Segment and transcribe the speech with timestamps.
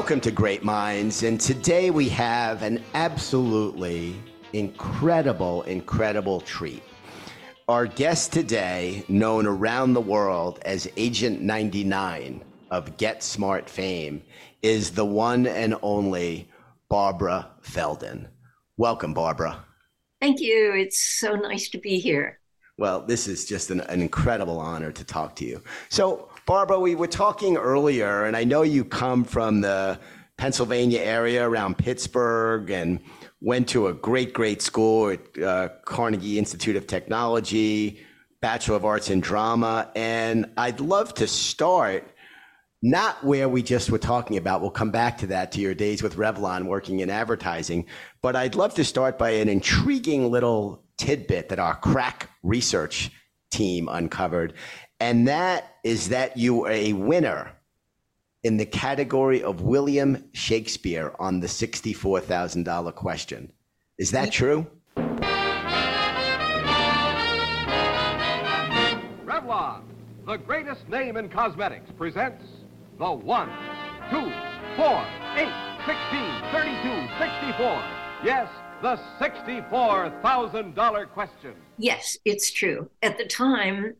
[0.00, 4.16] Welcome to Great Minds, and today we have an absolutely
[4.54, 6.82] incredible, incredible treat.
[7.68, 14.22] Our guest today, known around the world as Agent 99 of Get Smart fame,
[14.62, 16.48] is the one and only
[16.88, 18.26] Barbara Feldon.
[18.78, 19.62] Welcome, Barbara.
[20.18, 20.72] Thank you.
[20.72, 22.40] It's so nice to be here.
[22.78, 25.62] Well, this is just an, an incredible honor to talk to you.
[25.90, 30.00] So, Barbara, we were talking earlier, and I know you come from the
[30.36, 32.98] Pennsylvania area around Pittsburgh and
[33.40, 38.04] went to a great, great school at uh, Carnegie Institute of Technology,
[38.40, 39.92] Bachelor of Arts in Drama.
[39.94, 42.04] And I'd love to start
[42.82, 44.60] not where we just were talking about.
[44.60, 47.86] We'll come back to that, to your days with Revlon working in advertising.
[48.22, 53.12] But I'd love to start by an intriguing little tidbit that our crack research
[53.52, 54.54] team uncovered.
[55.00, 57.52] And that is that you are a winner
[58.42, 63.50] in the category of William Shakespeare on the $64,000 question.
[63.98, 64.66] Is that true?
[69.24, 69.82] Revlon,
[70.26, 72.44] the greatest name in cosmetics, presents
[72.98, 73.48] the 1,
[74.10, 74.16] 2,
[74.76, 75.06] 4,
[75.36, 75.48] 8,
[75.86, 77.82] 16, 32, 64.
[78.22, 78.48] Yes,
[78.82, 81.54] the $64,000 question.
[81.78, 82.90] Yes, it's true.
[83.02, 83.94] At the time,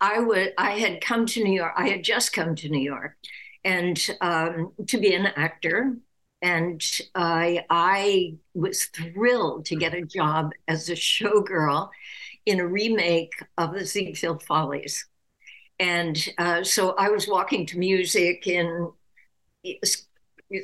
[0.00, 1.72] I would I had come to New York.
[1.76, 3.16] I had just come to New York,
[3.64, 5.96] and um, to be an actor,
[6.42, 6.82] and
[7.14, 11.90] I I was thrilled to get a job as a showgirl
[12.46, 15.06] in a remake of the Ziegfeld Follies,
[15.78, 18.90] and uh, so I was walking to music in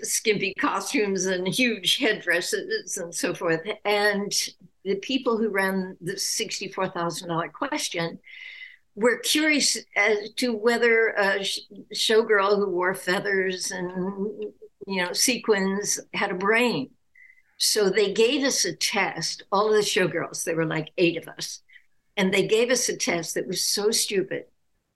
[0.03, 4.33] skimpy costumes and huge headdresses and so forth, and
[4.85, 8.19] the people who ran the sixty-four thousand dollar question
[8.95, 11.41] we're curious as to whether a
[11.93, 13.91] showgirl who wore feathers and
[14.87, 16.91] you know sequins had a brain.
[17.57, 19.45] So they gave us a test.
[19.53, 21.63] All of the showgirls, there were like eight of us,
[22.17, 24.45] and they gave us a test that was so stupid,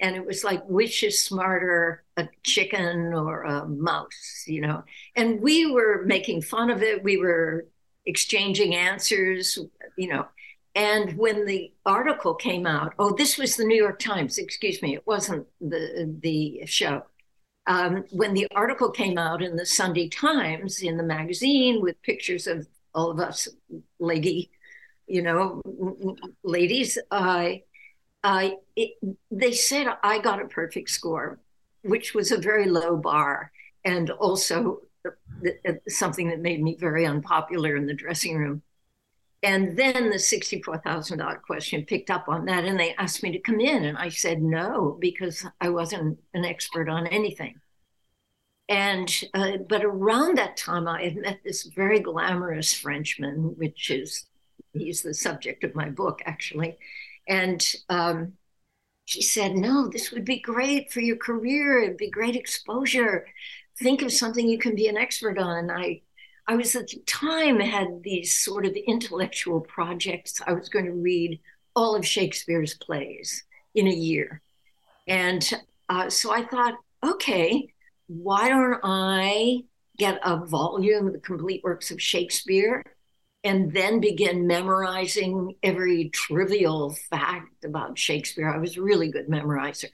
[0.00, 4.84] and it was like which is smarter, a chicken or a mouse, you know?
[5.16, 7.02] And we were making fun of it.
[7.02, 7.66] We were
[8.06, 9.58] exchanging answers,
[9.96, 10.26] you know.
[10.74, 14.94] And when the article came out, oh, this was the New York Times, excuse me,
[14.94, 17.02] it wasn't the, the show.
[17.66, 22.46] Um, when the article came out in the Sunday Times in the magazine with pictures
[22.46, 23.48] of all of us
[23.98, 24.50] leggy,
[25.06, 25.62] you know,
[26.42, 27.62] ladies, I,
[28.22, 28.92] I, it,
[29.30, 31.40] they said I got a perfect score,
[31.82, 33.52] which was a very low bar,
[33.84, 34.82] and also
[35.88, 38.62] something that made me very unpopular in the dressing room.
[39.42, 43.60] And then the $64,000 question picked up on that, and they asked me to come
[43.60, 43.84] in.
[43.84, 47.54] And I said no, because I wasn't an expert on anything.
[48.68, 54.26] And, uh, but around that time, I had met this very glamorous Frenchman, which is,
[54.72, 56.76] he's the subject of my book, actually.
[57.28, 58.34] And um,
[59.04, 61.80] he said, No, this would be great for your career.
[61.82, 63.26] It'd be great exposure.
[63.78, 65.70] Think of something you can be an expert on.
[65.70, 66.02] I
[66.48, 70.40] I was at the time had these sort of intellectual projects.
[70.46, 71.40] I was going to read
[71.76, 73.44] all of Shakespeare's plays
[73.74, 74.40] in a year.
[75.06, 75.46] And
[75.90, 77.68] uh, so I thought, okay,
[78.06, 79.64] why don't I
[79.98, 82.82] get a volume of the complete works of Shakespeare
[83.44, 88.48] and then begin memorizing every trivial fact about Shakespeare?
[88.48, 89.90] I was a really good memorizer.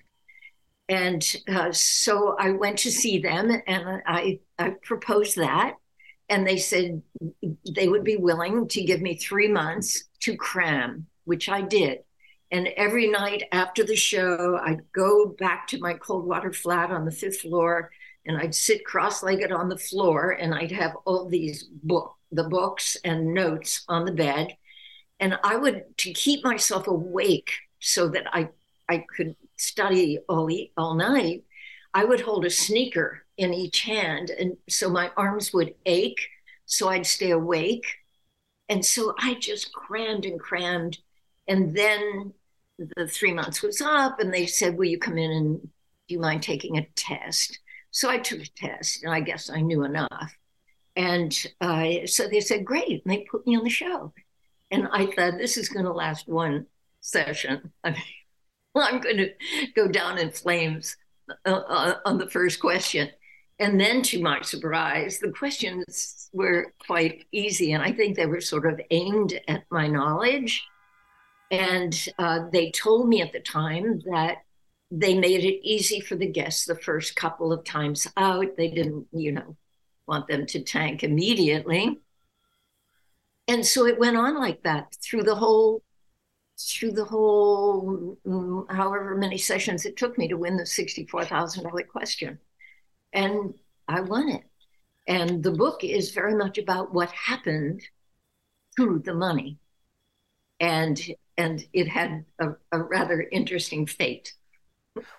[0.89, 5.79] And uh, so I went to see them and I, I proposed that
[6.35, 7.01] and they said
[7.77, 12.01] they would be willing to give me three months to cram, which I did.
[12.51, 17.05] And every night after the show, I'd go back to my cold water flat on
[17.05, 17.93] the fifth floor
[18.27, 21.69] and I'd sit cross legged on the floor and I'd have all these
[22.33, 24.57] the books and notes on the bed.
[25.21, 28.49] And I would, to keep myself awake so that I,
[28.89, 31.45] I could study all, all night,
[31.93, 34.31] I would hold a sneaker in each hand.
[34.31, 36.29] And so my arms would ache.
[36.67, 37.87] So I'd stay awake.
[38.69, 40.99] And so I just crammed and crammed.
[41.47, 42.33] And then
[42.79, 45.69] the three months was up, and they said, Will you come in and do
[46.15, 47.61] you mind taking a test?
[47.91, 50.37] So I took a test, and I guess I knew enough.
[50.97, 53.05] And uh, so they said, Great.
[53.05, 54.13] And they put me on the show.
[54.71, 56.67] And I thought, This is going to last one
[57.01, 57.73] session.
[57.85, 59.31] I'm going to
[59.77, 60.97] go down in flames
[61.47, 63.11] uh, uh, on the first question.
[63.59, 67.73] And then, to my surprise, the questions were quite easy.
[67.73, 70.65] And I think they were sort of aimed at my knowledge.
[71.51, 74.39] And uh, they told me at the time that
[74.91, 78.57] they made it easy for the guests the first couple of times out.
[78.57, 79.57] They didn't, you know,
[80.07, 82.01] want them to tank immediately.
[83.47, 85.83] And so it went on like that through the whole
[86.57, 92.39] through the whole mm, however many sessions it took me to win the $64,000 question.
[93.15, 93.55] And
[93.89, 94.43] I won it.
[95.07, 97.83] And the book is very much about what happened
[98.77, 99.59] to the money.
[100.61, 101.01] And
[101.37, 104.35] and it had a, a rather interesting fate.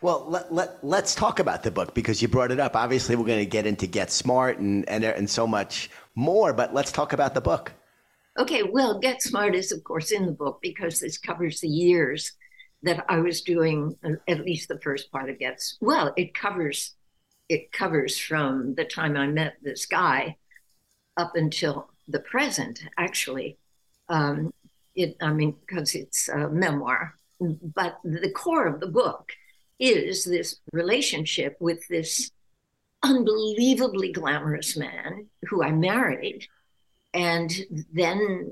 [0.02, 2.76] Well, let, let, let's talk about the book because you brought it up.
[2.78, 6.74] Obviously, we're going to get into Get Smart and, and, and so much more, but
[6.74, 7.74] let's talk about the book.
[8.38, 12.32] Okay, well, Get Smart is, of course, in the book because this covers the years
[12.84, 15.78] that I was doing uh, at least the first part of Gets.
[15.82, 16.96] Well, it covers
[17.50, 20.38] it covers from the time I met this guy
[21.18, 23.58] up until the present, actually.
[24.10, 24.54] Um,
[24.96, 29.32] it, I mean, because it's a memoir, but the core of the book
[29.80, 32.32] is this relationship with this
[33.04, 36.48] unbelievably glamorous man who I married
[37.14, 37.52] and
[37.94, 38.52] then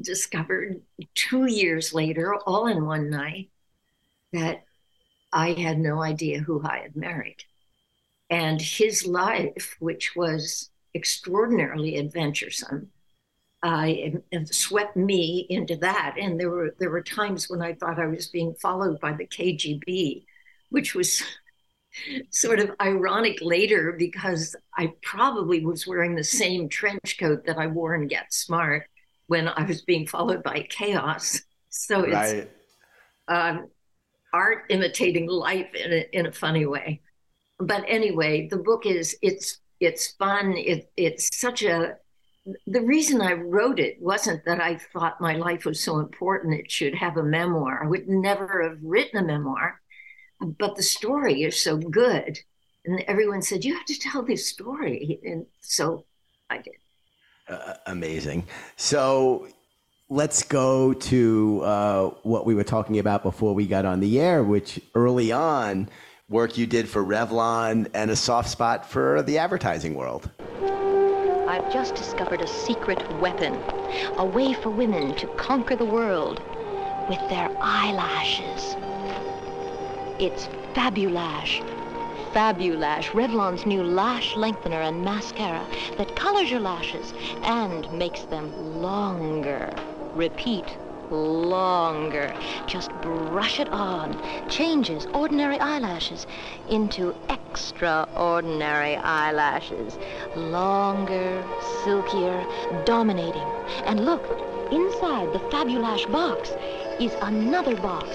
[0.00, 0.80] discovered
[1.14, 3.50] two years later, all in one night,
[4.32, 4.64] that
[5.32, 7.44] I had no idea who I had married.
[8.30, 12.90] And his life, which was extraordinarily adventuresome,
[13.62, 13.88] uh,
[14.44, 16.16] swept me into that.
[16.20, 19.26] And there were there were times when I thought I was being followed by the
[19.26, 20.24] KGB,
[20.70, 21.22] which was
[22.30, 27.66] sort of ironic later because I probably was wearing the same trench coat that I
[27.66, 28.88] wore in Get Smart
[29.26, 31.42] when I was being followed by KAOS.
[31.70, 32.50] So it's right.
[33.28, 33.68] um,
[34.32, 37.02] art imitating life in a, in a funny way.
[37.58, 40.54] But anyway, the book is it's it's fun.
[40.56, 41.96] It, it's such a
[42.66, 46.70] the reason I wrote it wasn't that I thought my life was so important it
[46.70, 47.82] should have a memoir.
[47.82, 49.80] I would never have written a memoir,
[50.40, 52.38] but the story is so good.
[52.84, 55.20] And everyone said, You have to tell this story.
[55.24, 56.04] And so
[56.48, 56.74] I did.
[57.48, 58.46] Uh, amazing.
[58.76, 59.48] So
[60.08, 64.42] let's go to uh, what we were talking about before we got on the air,
[64.42, 65.88] which early on,
[66.28, 70.30] work you did for Revlon and a soft spot for the advertising world.
[71.48, 73.54] I've just discovered a secret weapon,
[74.18, 76.42] a way for women to conquer the world
[77.08, 78.76] with their eyelashes.
[80.18, 81.64] It's Fabulash.
[82.34, 85.66] Fabulash, Revlon's new lash lengthener and mascara
[85.96, 89.72] that colors your lashes and makes them longer.
[90.14, 90.76] Repeat,
[91.10, 92.34] longer.
[92.66, 94.16] Just brush it on.
[94.48, 96.26] Changes ordinary eyelashes
[96.68, 99.98] into extraordinary eyelashes.
[100.36, 101.44] Longer,
[101.84, 102.44] silkier,
[102.84, 103.48] dominating.
[103.84, 104.22] And look,
[104.70, 106.50] inside the Fabulash box
[107.00, 108.08] is another box.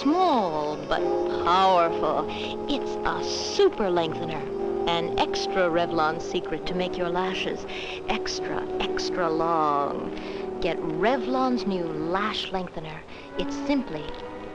[0.00, 1.02] Small but
[1.44, 2.26] powerful.
[2.68, 4.42] It's a super lengthener.
[4.88, 7.66] An extra Revlon secret to make your lashes
[8.08, 10.16] extra, extra long.
[10.60, 13.00] Get Revlon's new lash lengthener.
[13.38, 14.04] It's simply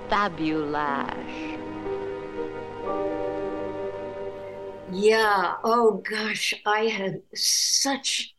[0.10, 1.58] Fabulash.
[4.92, 5.56] Yeah.
[5.64, 8.36] Oh gosh, I had such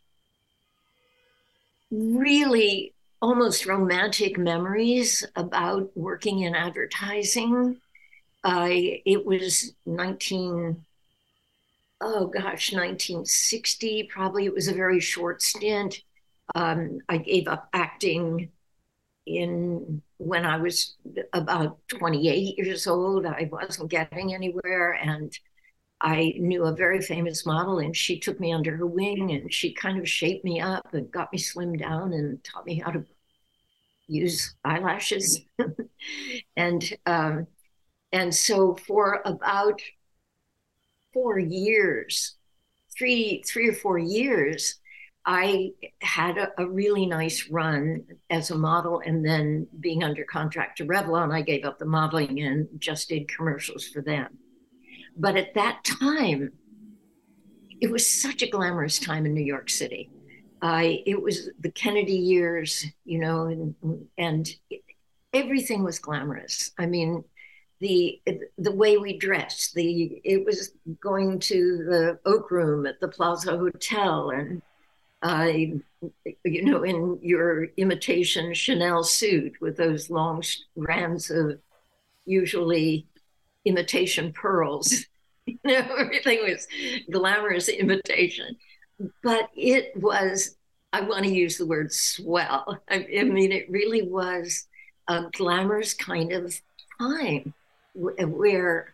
[1.89, 7.77] really almost romantic memories about working in advertising.
[8.43, 10.85] I it was 19
[12.01, 16.03] oh gosh 1960 probably it was a very short stint
[16.55, 18.49] um, I gave up acting
[19.25, 20.95] in when I was
[21.33, 23.25] about 28 years old.
[23.25, 25.37] I wasn't getting anywhere, and
[25.99, 29.73] I knew a very famous model, and she took me under her wing, and she
[29.73, 33.03] kind of shaped me up and got me slimmed down and taught me how to
[34.07, 35.41] use eyelashes,
[36.55, 37.47] and um,
[38.13, 39.81] and so for about
[41.13, 42.35] four years,
[42.95, 44.79] three three or four years,
[45.25, 50.77] I had a, a, really nice run as a model, and then being under contract
[50.77, 54.37] to Revlon, I gave up the modeling and just did commercials for them.
[55.17, 56.51] But at that time,
[57.81, 60.11] it was such a glamorous time in New York City.
[60.61, 63.75] I it was the Kennedy years, you know, and,
[64.17, 64.47] and
[65.33, 66.71] everything was glamorous.
[66.77, 67.23] I mean,
[67.79, 68.21] the
[68.57, 73.57] the way we dressed, the it was going to the Oak Room at the Plaza
[73.57, 74.61] Hotel and
[75.21, 75.73] I,
[76.43, 81.59] you know, in your imitation Chanel suit with those long strands of
[82.25, 83.07] usually
[83.65, 85.05] imitation pearls.
[85.45, 86.67] you know, everything was
[87.11, 88.55] glamorous imitation.
[89.23, 90.55] But it was,
[90.93, 92.79] I want to use the word swell.
[92.89, 94.67] I, I mean, it really was
[95.07, 96.59] a glamorous kind of
[96.99, 97.53] time
[97.93, 98.93] where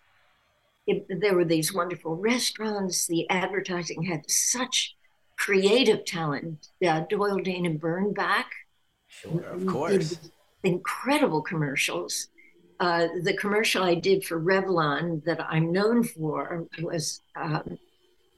[0.87, 3.07] it, there were these wonderful restaurants.
[3.07, 4.95] The advertising had such
[5.41, 6.67] creative talent.
[6.88, 8.45] Uh, Doyle Dane and Bernbach.
[9.07, 10.19] Sure, of course.
[10.63, 12.27] Incredible commercials.
[12.79, 17.79] Uh, the commercial I did for Revlon that I'm known for was um,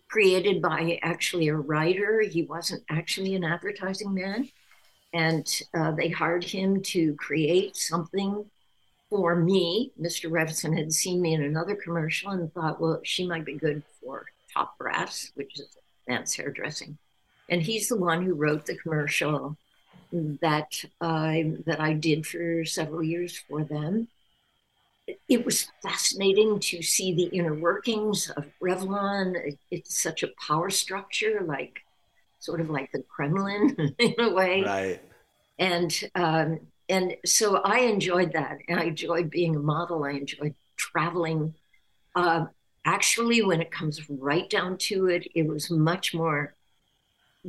[0.08, 2.22] created by actually a writer.
[2.22, 4.50] He wasn't actually an advertising man.
[5.12, 8.46] And uh, they hired him to create something
[9.10, 9.92] for me.
[10.02, 10.32] Mr.
[10.32, 14.26] Revson had seen me in another commercial and thought, well, she might be good for
[14.54, 16.98] Top Brass, which is men's hairdressing.
[17.50, 19.58] And he's the one who wrote the commercial
[20.14, 24.08] that I that I did for several years for them.
[25.28, 29.58] It was fascinating to see the inner workings of Revlon.
[29.70, 31.82] It's such a power structure, like
[32.40, 34.64] sort of like the Kremlin in a way.
[34.64, 35.02] Right.
[35.60, 38.58] And um, and so I enjoyed that.
[38.68, 40.04] And I enjoyed being a model.
[40.04, 41.56] I enjoyed traveling.
[42.16, 42.46] Uh,
[42.86, 46.56] actually, when it comes right down to it, it was much more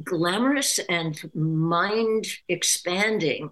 [0.03, 3.51] glamorous and mind expanding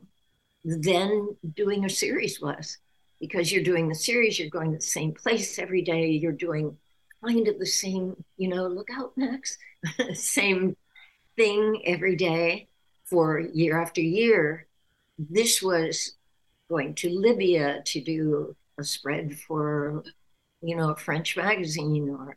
[0.64, 2.78] than doing a series was.
[3.20, 6.76] Because you're doing the series, you're going to the same place every day, you're doing
[7.24, 9.56] kind of the same, you know, look out, Max,
[10.14, 10.76] same
[11.36, 12.68] thing every day
[13.04, 14.66] for year after year
[15.30, 16.14] this was
[16.68, 20.02] going to Libya to do a spread for,
[20.62, 22.36] you know, a French magazine or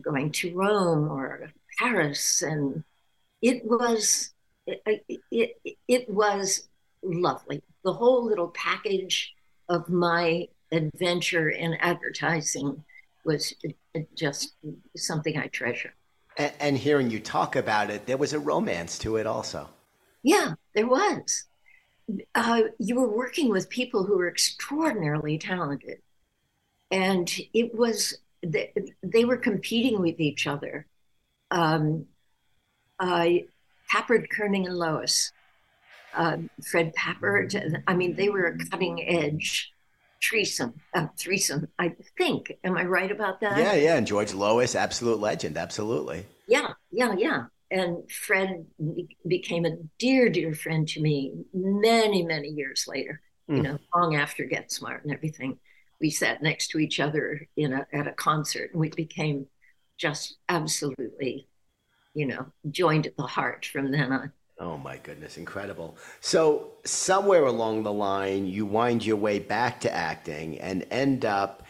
[0.00, 2.42] going to Rome or Paris.
[2.42, 2.82] And
[3.42, 4.32] it was,
[4.66, 6.68] it, it, it was
[7.02, 7.62] lovely.
[7.84, 9.34] The whole little package
[9.68, 12.82] of my adventure in advertising
[13.24, 13.54] was
[14.16, 14.54] just
[14.96, 15.94] something I treasure.
[16.36, 19.68] And, and, hearing you talk about it, there was a romance to it also.
[20.22, 21.44] Yeah, there was
[22.34, 25.98] uh, you were working with people who were extraordinarily talented.
[26.90, 28.72] And it was, they,
[29.02, 30.86] they were competing with each other.
[31.50, 32.06] Um,
[32.98, 33.26] uh,
[33.92, 35.32] Papert, Koenig, and Lois,
[36.14, 36.38] uh,
[36.70, 39.72] Fred Papert, I mean, they were a cutting edge
[40.22, 42.52] threesome, uh, threesome, I think.
[42.64, 43.58] Am I right about that?
[43.58, 43.96] Yeah, yeah.
[43.96, 46.24] And George Lois, absolute legend, absolutely.
[46.46, 48.66] Yeah, yeah, yeah and Fred
[49.26, 53.20] became a dear, dear friend to me many, many years later.
[53.50, 53.56] Mm.
[53.56, 53.62] You hmm.
[53.62, 55.58] know, long after Get Smart and everything,
[56.04, 59.46] we sat next to each other in a, at a concert, and we became
[59.96, 61.48] just absolutely,
[62.12, 64.30] you know, joined at the heart from then on.
[64.58, 65.96] Oh my goodness, incredible.
[66.20, 71.62] So, somewhere along the line, you wind your way back to acting and end up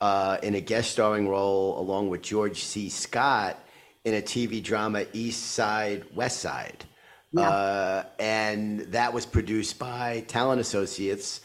[0.00, 2.90] uh, in a guest starring role along with George C.
[2.90, 3.58] Scott
[4.04, 6.84] in a TV drama, East Side, West Side.
[7.32, 7.50] Yeah.
[7.50, 11.40] Uh, and that was produced by Talent Associates,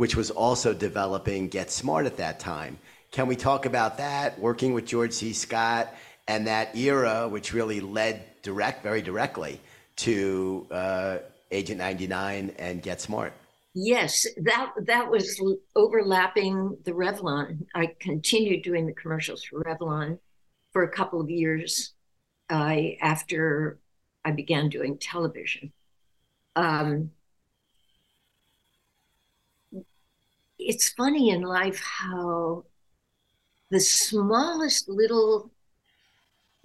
[0.00, 2.78] which was also developing Get Smart at that time.
[3.10, 5.34] Can we talk about that, working with George C.
[5.34, 5.94] Scott
[6.26, 9.60] and that era, which really led direct, very directly
[9.96, 11.18] to uh,
[11.50, 13.34] Agent 99 and Get Smart?
[13.74, 15.38] Yes, that that was
[15.76, 17.66] overlapping the Revlon.
[17.74, 20.18] I continued doing the commercials for Revlon
[20.72, 21.92] for a couple of years
[22.48, 23.78] uh, after
[24.24, 25.74] I began doing television.
[26.56, 27.10] Um,
[30.68, 32.64] it's funny in life how
[33.70, 35.50] the smallest little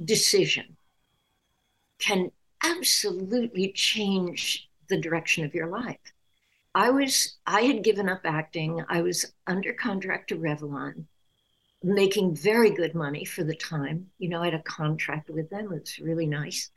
[0.03, 0.75] decision
[1.99, 2.31] can
[2.63, 5.99] absolutely change the direction of your life.
[6.73, 8.83] I was I had given up acting.
[8.89, 11.05] I was under contract to Revlon
[11.83, 14.09] making very good money for the time.
[14.17, 16.71] You know, I had a contract with them, it was really nice.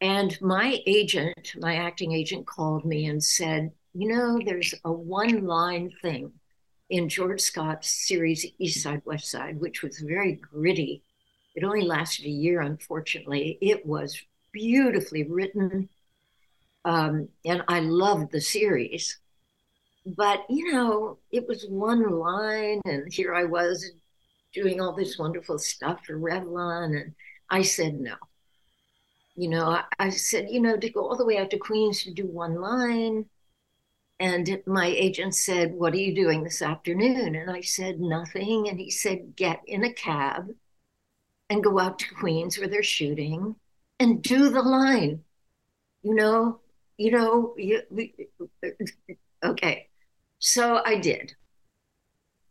[0.00, 5.44] And my agent, my acting agent, called me and said, You know, there's a one
[5.44, 6.32] line thing
[6.90, 11.02] in George Scott's series East Side, West Side, which was very gritty.
[11.54, 13.58] It only lasted a year, unfortunately.
[13.60, 14.20] It was
[14.52, 15.88] beautifully written.
[16.84, 19.18] Um, and I loved the series.
[20.06, 23.92] But, you know, it was one line, and here I was
[24.54, 26.98] doing all this wonderful stuff for Revlon.
[26.98, 27.14] And
[27.50, 28.14] I said no.
[29.36, 32.02] You know, I, I said, you know, to go all the way out to Queens
[32.04, 33.26] to do one line.
[34.20, 37.34] And my agent said, What are you doing this afternoon?
[37.36, 38.68] And I said, Nothing.
[38.68, 40.54] And he said, Get in a cab
[41.48, 43.56] and go out to Queens where they're shooting
[44.00, 45.22] and do the line.
[46.02, 46.60] You know,
[46.96, 47.82] you know, you,
[49.44, 49.88] okay.
[50.38, 51.34] So I did.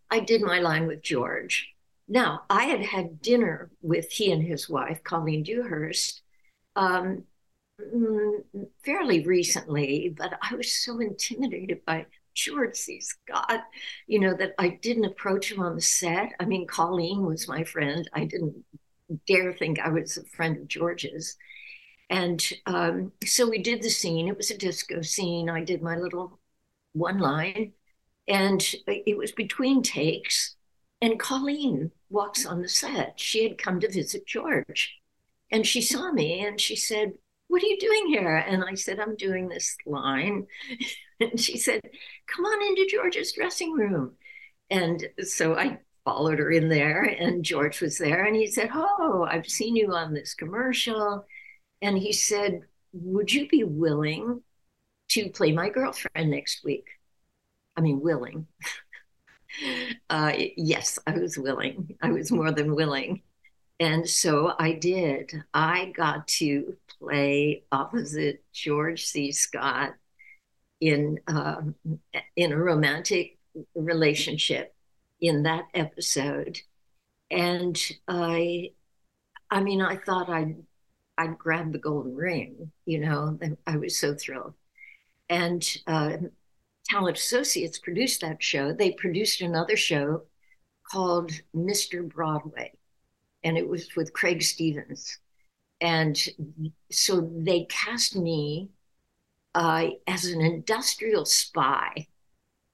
[0.10, 1.74] I did my line with George.
[2.08, 6.22] Now, I had had dinner with he and his wife, Colleen Dewhurst,
[6.78, 7.24] um,
[8.84, 13.02] fairly recently, but I was so intimidated by George C.
[13.02, 13.64] Scott,
[14.06, 16.34] you know, that I didn't approach him on the set.
[16.40, 18.10] I mean, Colleen was my friend.
[18.14, 18.64] I didn't
[19.26, 21.38] dare think I was a friend of George's.
[22.10, 24.28] And um, so we did the scene.
[24.28, 25.50] It was a disco scene.
[25.50, 26.40] I did my little
[26.94, 27.74] one line,
[28.28, 30.56] and it was between takes.
[31.02, 33.20] And Colleen walks on the set.
[33.20, 34.96] She had come to visit George.
[35.52, 37.14] And she saw me and she said,
[37.48, 38.36] What are you doing here?
[38.36, 40.48] And I said, I'm doing this line.
[41.20, 41.82] and she said,
[42.28, 44.14] Come on into George's dressing room.
[44.70, 48.26] And so I followed her in there, and George was there.
[48.26, 51.26] And he said, Oh, I've seen you on this commercial.
[51.82, 52.62] And he said,
[52.94, 54.42] Would you be willing
[55.10, 56.86] to play my girlfriend next week?
[57.76, 58.48] I mean, willing.
[60.10, 61.96] uh, yes, I was willing.
[62.02, 63.22] I was more than willing.
[63.80, 65.32] And so I did.
[65.54, 69.32] I got to play opposite George C.
[69.32, 69.94] Scott
[70.82, 71.76] in um,
[72.36, 73.38] in a romantic
[73.76, 74.76] relationship
[75.22, 76.60] in that episode,
[77.32, 78.72] and I,
[79.50, 80.56] I mean, I thought I'd
[81.18, 82.72] I'd grab the golden ring.
[82.86, 84.54] You know, I was so thrilled.
[85.30, 86.18] And uh,
[86.86, 88.72] Talent Associates produced that show.
[88.72, 90.24] They produced another show
[90.92, 92.08] called Mr.
[92.08, 92.77] Broadway,
[93.48, 95.20] and it was with Craig Stevens.
[95.80, 96.22] And
[96.92, 98.70] so they cast me
[99.56, 102.08] uh, as an industrial spy.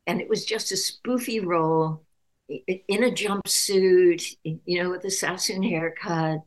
[0.08, 2.01] And it was just a spoofy role
[2.50, 6.39] in a jumpsuit, you know, with a Sassoon haircut.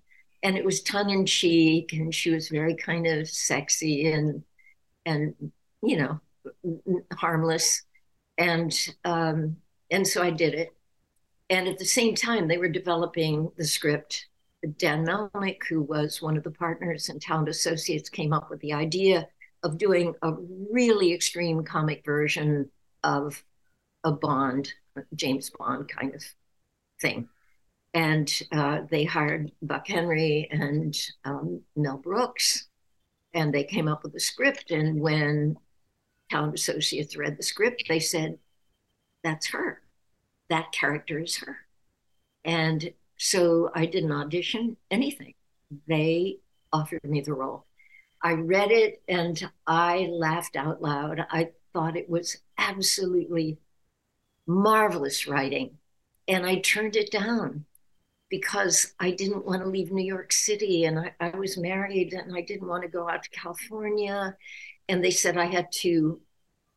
[0.43, 4.43] And it was tongue in cheek, and she was very kind of sexy and,
[5.05, 5.35] and
[5.83, 6.21] you know,
[7.13, 7.83] harmless.
[8.39, 9.57] And um,
[9.91, 10.76] and so I did it.
[11.49, 14.27] And at the same time, they were developing the script.
[14.79, 18.73] Dan Melnick, who was one of the partners in Talent Associates, came up with the
[18.73, 19.29] idea
[19.63, 20.33] of doing a
[20.71, 22.69] really extreme comic version
[23.05, 23.45] of
[24.05, 24.73] a Bond,
[25.15, 26.25] James Bond kind of
[27.01, 27.29] thing.
[27.95, 32.67] And uh, they hired Buck Henry and um, Mel Brooks,
[33.35, 34.71] and they came up with the script.
[34.71, 35.57] And when
[36.31, 38.39] Talent Associates read the script, they said,
[39.23, 39.81] That's her.
[40.49, 41.59] That character is her.
[42.45, 45.35] And so I didn't audition anything.
[45.89, 46.39] They
[46.73, 47.67] offered me the role.
[48.23, 51.27] I read it and I laughed out loud.
[51.31, 53.59] I thought it was absolutely
[54.47, 55.79] marvelous writing.
[56.29, 57.65] And I turned it down
[58.29, 62.37] because I didn't want to leave New York City and I, I was married and
[62.37, 64.37] I didn't want to go out to California.
[64.89, 66.21] And they said I had to,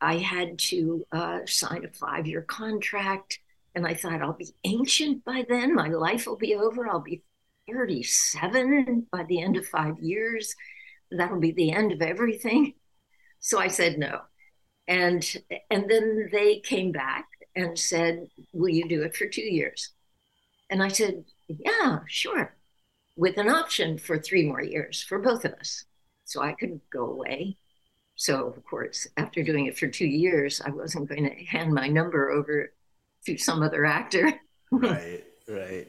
[0.02, 3.40] I had to uh, sign a five-year contract.
[3.80, 5.74] And I thought I'll be ancient by then.
[5.74, 6.90] My life will be over.
[6.90, 7.24] I'll be
[7.72, 10.54] 37 by the end of five years
[11.12, 12.74] that'll be the end of everything.
[13.40, 14.20] So I said no.
[14.86, 15.26] And
[15.70, 19.92] and then they came back and said, Will you do it for two years?
[20.70, 22.56] And I said, Yeah, sure.
[23.16, 25.86] With an option for three more years for both of us.
[26.26, 27.58] So I could go away.
[28.16, 31.88] So of course, after doing it for two years, I wasn't going to hand my
[31.88, 32.74] number over
[33.26, 34.40] to some other actor.
[34.72, 35.88] right, right.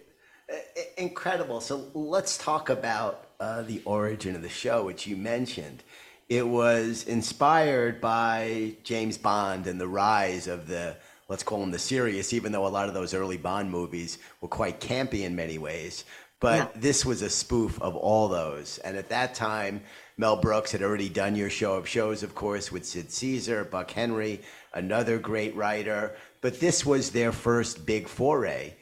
[0.96, 1.60] Incredible.
[1.60, 5.82] So let's talk about uh, the origin of the show, which you mentioned.
[6.28, 10.96] It was inspired by James Bond and the rise of the,
[11.28, 14.48] let's call them the serious, even though a lot of those early Bond movies were
[14.48, 16.04] quite campy in many ways.
[16.38, 16.80] But yeah.
[16.80, 18.78] this was a spoof of all those.
[18.78, 19.82] And at that time,
[20.16, 23.90] Mel Brooks had already done your show of shows, of course, with Sid Caesar, Buck
[23.90, 24.40] Henry,
[24.72, 26.14] another great writer.
[26.40, 28.74] But this was their first big foray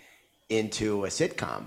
[0.48, 1.66] into a sitcom.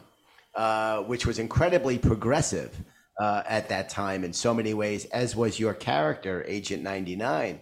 [0.53, 2.77] Uh, which was incredibly progressive
[3.21, 7.57] uh, at that time in so many ways, as was your character, Agent 99.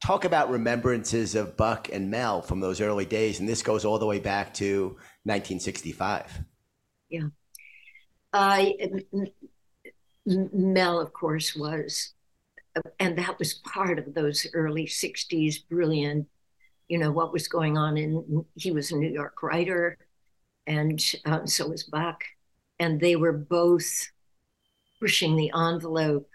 [0.00, 3.98] Talk about remembrances of Buck and Mel from those early days, and this goes all
[3.98, 4.90] the way back to
[5.24, 6.44] 1965.
[7.08, 7.28] Yeah.
[10.24, 12.14] Mel, of course, was,
[13.00, 16.28] and that was part of those early 60s brilliant,
[16.92, 19.96] you know, what was going on in, he was a New York writer
[20.66, 22.22] and uh, so was Buck.
[22.78, 24.10] And they were both
[25.00, 26.28] pushing the envelope.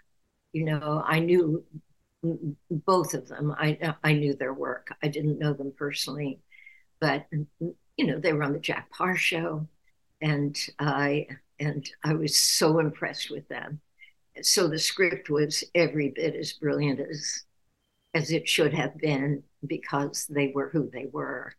[0.52, 1.62] You know, I knew
[2.72, 3.54] both of them.
[3.56, 4.92] I I knew their work.
[5.00, 6.40] I didn't know them personally,
[7.00, 7.26] but
[7.96, 9.68] you know, they were on the Jack Paar show,
[10.20, 11.28] and I
[11.60, 13.80] and I was so impressed with them.
[14.42, 17.44] So the script was every bit as brilliant as
[18.14, 21.54] as it should have been because they were who they were.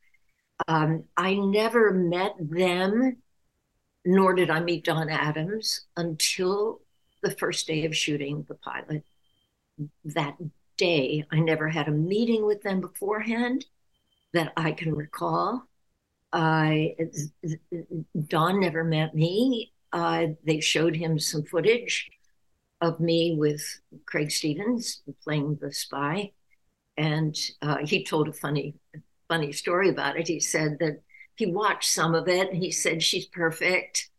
[0.68, 3.18] Um, I never met them,
[4.06, 6.82] nor did I meet Don Adams until
[7.22, 9.04] the first day of shooting the pilot
[10.06, 10.38] that
[10.78, 11.26] day.
[11.32, 13.66] I never had a meeting with them beforehand
[14.34, 15.64] that I can recall.
[16.32, 16.96] I
[18.28, 19.74] Don never met me.
[19.92, 22.10] Uh, they showed him some footage
[22.82, 23.62] of me with
[24.06, 26.32] Craig Stevens playing the spy,
[27.00, 28.76] and uh, he told a funny,
[29.30, 30.28] funny story about it.
[30.28, 31.02] He said that
[31.36, 34.10] he watched some of it, and he said she's perfect.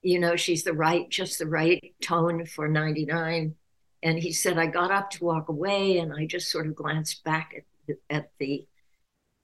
[0.00, 3.54] You know, she's the right, just the right tone for '99.
[4.02, 7.22] And he said I got up to walk away, and I just sort of glanced
[7.24, 8.66] back at the, at the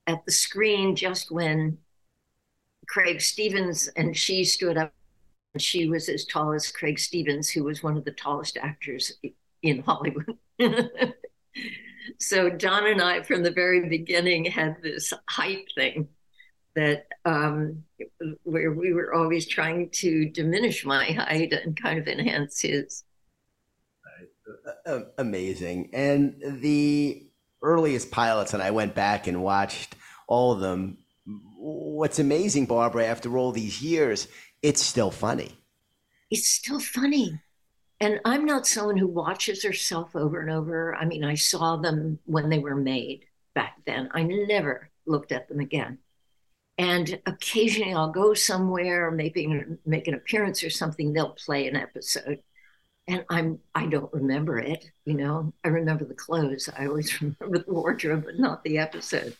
[0.06, 1.76] at the screen just when
[2.88, 4.94] Craig Stevens and she stood up.
[5.59, 9.12] She was as tall as Craig Stevens, who was one of the tallest actors
[9.62, 10.38] in Hollywood.
[12.18, 16.08] so Don and I, from the very beginning, had this height thing
[16.74, 17.84] that um,
[18.42, 23.04] where we were always trying to diminish my height and kind of enhance his.
[25.18, 25.90] Amazing.
[25.92, 27.26] And the
[27.62, 29.96] earliest pilots, and I went back and watched
[30.28, 30.98] all of them
[31.66, 34.28] what's amazing, Barbara, after all these years,
[34.62, 35.56] it's still funny.
[36.30, 37.40] It's still funny.
[38.00, 40.94] And I'm not someone who watches herself over and over.
[40.94, 44.11] I mean, I saw them when they were made back then.
[44.12, 45.98] I never looked at them again.
[46.78, 52.42] And occasionally I'll go somewhere, maybe make an appearance or something, they'll play an episode.
[53.09, 55.54] And I'm I don't remember it, you know.
[55.64, 56.68] I remember the clothes.
[56.76, 59.37] I always remember the wardrobe, but not the episode.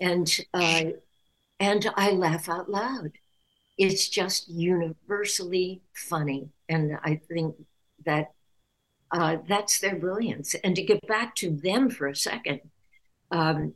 [0.00, 0.84] And uh,
[1.60, 3.12] and I laugh out loud.
[3.78, 6.50] It's just universally funny.
[6.68, 7.56] And I think
[8.06, 8.32] that
[9.12, 10.54] uh, that's their brilliance.
[10.64, 12.60] And to get back to them for a second,
[13.30, 13.74] um,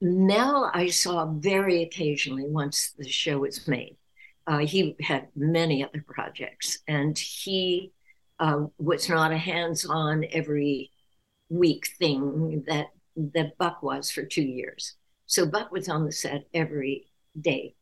[0.00, 3.96] Mel, I saw very occasionally once the show was made.
[4.46, 7.92] Uh, he had many other projects, and he
[8.40, 10.90] uh, was not a hands-on every
[11.48, 12.88] week thing that
[13.34, 14.94] that Buck was for two years.
[15.26, 17.06] So Buck was on the set every
[17.40, 17.74] day,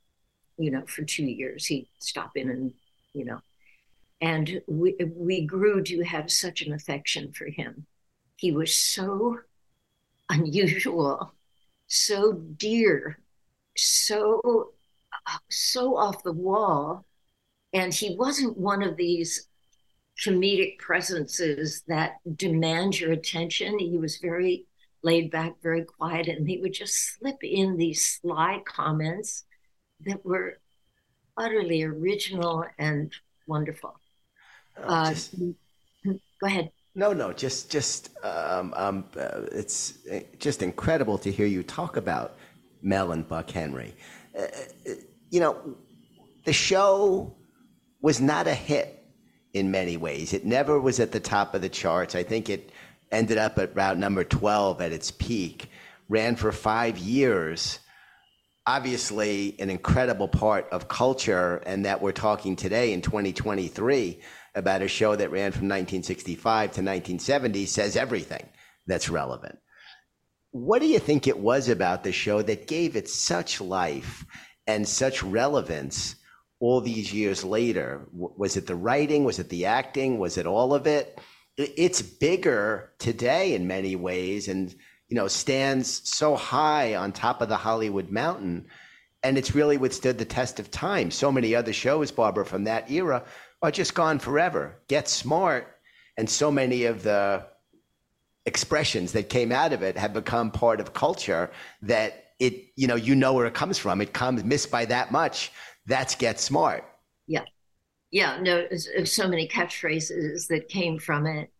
[0.58, 1.66] you know, for two years.
[1.66, 2.72] He'd stop in and,
[3.14, 3.40] you know,
[4.20, 7.86] and we, we grew to have such an affection for him.
[8.36, 9.38] He was so
[10.28, 11.32] unusual,
[11.86, 13.18] so dear,
[13.76, 14.72] so
[15.48, 17.04] so off the wall,
[17.72, 19.48] and he wasn't one of these
[20.24, 23.78] comedic presences that demand your attention.
[23.78, 24.66] He was very
[25.02, 29.44] laid back, very quiet, and he would just slip in these sly comments
[30.06, 30.58] that were
[31.36, 33.12] utterly original and
[33.46, 33.99] wonderful.
[34.78, 35.34] Oh, uh, just,
[36.04, 36.70] go ahead.
[36.94, 41.96] No, no, just, just, um, um, uh, it's uh, just incredible to hear you talk
[41.96, 42.36] about
[42.82, 43.94] Mel and Buck Henry.
[44.36, 44.92] Uh, uh,
[45.30, 45.76] you know,
[46.44, 47.34] the show
[48.00, 49.04] was not a hit
[49.52, 50.32] in many ways.
[50.32, 52.14] It never was at the top of the charts.
[52.14, 52.70] I think it
[53.12, 55.70] ended up at route number 12 at its peak,
[56.08, 57.78] ran for five years.
[58.66, 64.20] Obviously, an incredible part of culture, and that we're talking today in 2023
[64.54, 68.48] about a show that ran from 1965 to 1970 says everything
[68.86, 69.58] that's relevant.
[70.50, 74.24] What do you think it was about the show that gave it such life
[74.66, 76.16] and such relevance
[76.58, 78.08] all these years later?
[78.12, 79.24] Was it the writing?
[79.24, 80.18] Was it the acting?
[80.18, 81.20] Was it all of it?
[81.60, 84.74] it's bigger today in many ways and
[85.08, 88.66] you know stands so high on top of the hollywood mountain
[89.22, 92.90] and it's really withstood the test of time so many other shows barbara from that
[92.90, 93.22] era
[93.62, 95.76] are just gone forever get smart
[96.16, 97.44] and so many of the
[98.46, 101.50] expressions that came out of it have become part of culture
[101.82, 105.12] that it you know you know where it comes from it comes missed by that
[105.12, 105.52] much
[105.86, 106.84] that's get smart
[107.26, 107.44] yeah
[108.10, 108.66] yeah, no,
[109.04, 111.50] so many catchphrases that came from it.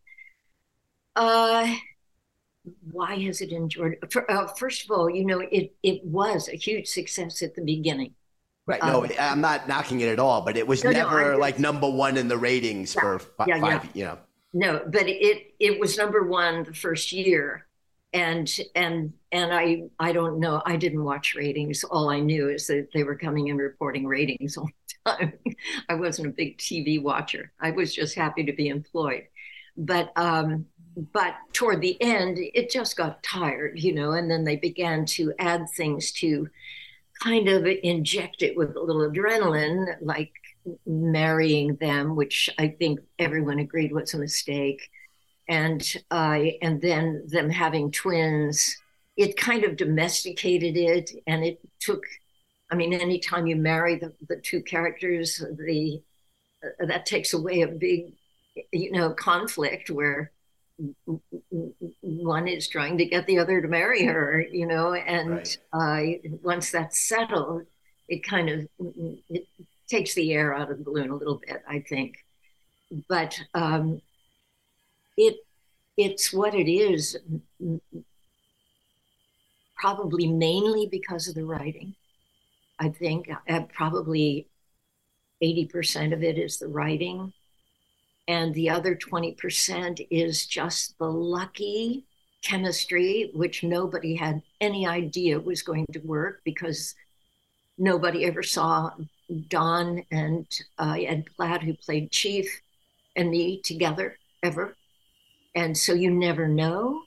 [1.14, 1.76] Uh,
[2.90, 3.98] why has it endured?
[4.28, 8.14] Uh, first of all, you know, it it was a huge success at the beginning.
[8.66, 8.82] Right.
[8.82, 11.58] No, um, I'm not knocking it at all, but it was no, never no, like
[11.58, 13.84] number one in the ratings yeah, for fi- yeah, five.
[13.84, 13.90] Yeah.
[13.94, 14.18] You know.
[14.52, 17.66] No, but it it was number one the first year,
[18.12, 20.62] and and and I I don't know.
[20.66, 21.84] I didn't watch ratings.
[21.84, 25.32] All I knew is that they were coming and reporting ratings all the time.
[25.88, 27.52] I wasn't a big TV watcher.
[27.60, 29.26] I was just happy to be employed.
[29.76, 30.66] But um,
[31.12, 35.32] but toward the end, it just got tired, you know, and then they began to
[35.38, 36.48] add things to
[37.22, 40.32] kind of inject it with a little adrenaline, like
[40.86, 44.90] marrying them, which I think everyone agreed was a mistake,
[45.48, 48.76] and uh, and then them having twins.
[49.16, 52.04] It kind of domesticated it, and it took
[52.70, 56.02] I mean, anytime you marry the, the two characters, the
[56.64, 58.12] uh, that takes away a big,
[58.72, 60.30] you know, conflict where
[62.02, 65.58] one is trying to get the other to marry her, you know, and right.
[65.72, 67.66] uh, once that's settled,
[68.08, 68.68] it kind of
[69.28, 69.46] it
[69.88, 72.16] takes the air out of the balloon a little bit, I think.
[73.08, 74.00] But um,
[75.16, 75.36] it
[75.96, 77.16] it's what it is,
[79.76, 81.94] probably mainly because of the writing.
[82.78, 84.46] I think uh, probably
[85.42, 87.32] 80% of it is the writing.
[88.30, 92.04] And the other 20% is just the lucky
[92.44, 96.94] chemistry, which nobody had any idea was going to work because
[97.76, 98.92] nobody ever saw
[99.48, 100.46] Don and
[100.78, 102.46] uh, Ed Platt, who played Chief,
[103.16, 104.76] and me together ever.
[105.56, 107.02] And so you never know,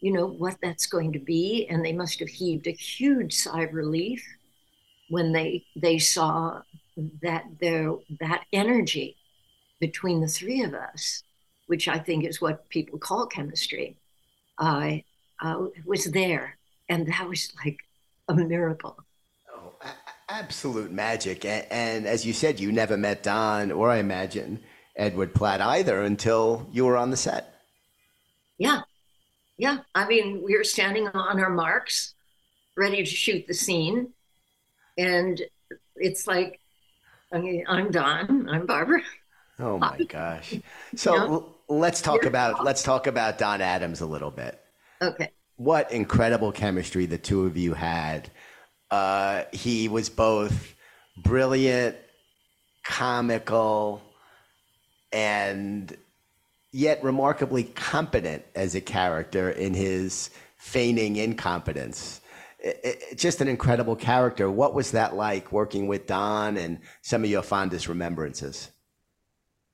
[0.00, 1.66] you know, what that's going to be.
[1.68, 4.24] And they must have heaved a huge sigh of relief
[5.10, 6.62] when they they saw
[7.20, 9.18] that there that energy
[9.80, 11.22] between the three of us,
[11.66, 13.96] which I think is what people call chemistry,
[14.58, 14.96] uh,
[15.42, 16.56] uh, was there,
[16.88, 17.78] and that was like
[18.28, 18.96] a miracle.
[19.52, 19.72] Oh,
[20.28, 21.44] absolute magic!
[21.44, 24.60] And, and as you said, you never met Don, or I imagine
[24.96, 27.54] Edward Platt either, until you were on the set.
[28.58, 28.82] Yeah,
[29.58, 29.78] yeah.
[29.94, 32.14] I mean, we were standing on our marks,
[32.76, 34.12] ready to shoot the scene,
[34.96, 35.42] and
[35.96, 36.60] it's like,
[37.32, 39.02] I mean, I'm Don, I'm Barbara.
[39.58, 40.54] Oh my gosh!
[40.96, 44.60] So let's talk about let's talk about Don Adams a little bit.
[45.00, 45.30] Okay.
[45.56, 48.30] What incredible chemistry the two of you had.
[48.90, 50.74] Uh, he was both
[51.16, 51.96] brilliant,
[52.84, 54.02] comical,
[55.12, 55.96] and
[56.72, 62.20] yet remarkably competent as a character in his feigning incompetence
[62.64, 64.50] it, it, just an incredible character.
[64.50, 68.70] What was that like working with Don and some of your fondest remembrances?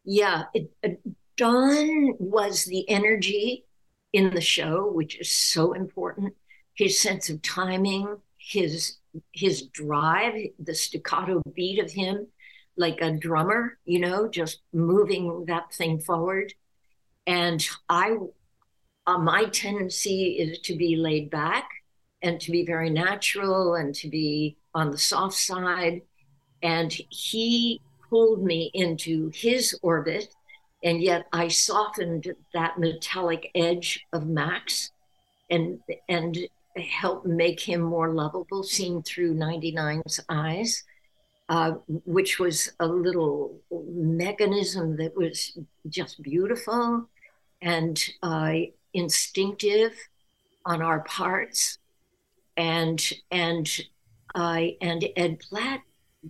[0.04, 0.88] Yeah, it, uh,
[1.36, 3.64] Don was the energy
[4.12, 6.34] in the show, which is so important.
[6.74, 8.96] His sense of timing, his
[9.32, 12.28] his drive, the staccato beat of him,
[12.76, 16.52] like a drummer, you know, just moving that thing forward.
[17.26, 18.16] And I,
[19.06, 21.68] uh, my tendency is to be laid back
[22.22, 26.02] and to be very natural and to be on the soft side.
[26.62, 30.34] And he pulled me into his orbit.
[30.82, 34.90] And yet I softened that metallic edge of Max
[35.50, 36.38] and, and
[36.76, 40.84] helped make him more lovable, seen through 99's eyes.
[41.48, 41.72] Uh,
[42.04, 47.04] which was a little mechanism that was just beautiful
[47.60, 48.52] and uh,
[48.94, 49.92] instinctive
[50.64, 51.78] on our parts
[52.56, 53.80] and and
[54.34, 55.80] I and Ed Platt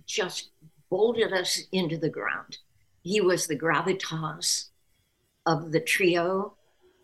[0.05, 0.49] just
[0.91, 2.59] bolted us into the ground.
[3.01, 4.65] He was the gravitas
[5.47, 6.55] of the trio,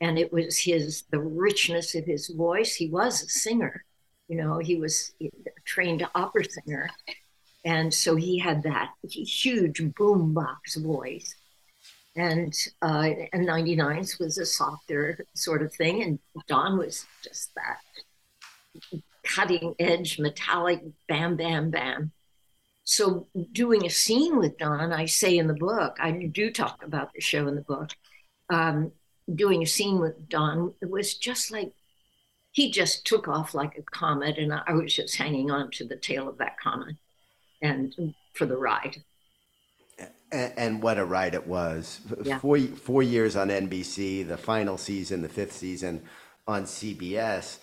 [0.02, 2.76] and it was his the richness of his voice.
[2.76, 3.84] He was a singer,
[4.28, 4.60] you know.
[4.60, 5.32] He was a
[5.66, 6.92] trained opera singer,
[7.66, 11.34] and so he had that huge boombox voice.
[12.16, 19.02] And uh, and 99s was a softer sort of thing, and Don was just that
[19.24, 22.12] cutting edge, metallic, bam, bam, bam.
[22.90, 27.12] So, doing a scene with Don, I say in the book, I do talk about
[27.14, 27.90] the show in the book.
[28.50, 28.94] Um,
[29.36, 31.74] doing a scene with Don was just like
[32.54, 35.98] he just took off like a comet, and I was just hanging on to the
[35.98, 36.96] tail of that comet
[37.62, 37.94] and
[38.36, 39.04] for the ride.
[40.32, 42.00] And, and what a ride it was!
[42.24, 42.40] Yeah.
[42.40, 46.04] Four four years on NBC, the final season, the fifth season
[46.48, 47.58] on CBS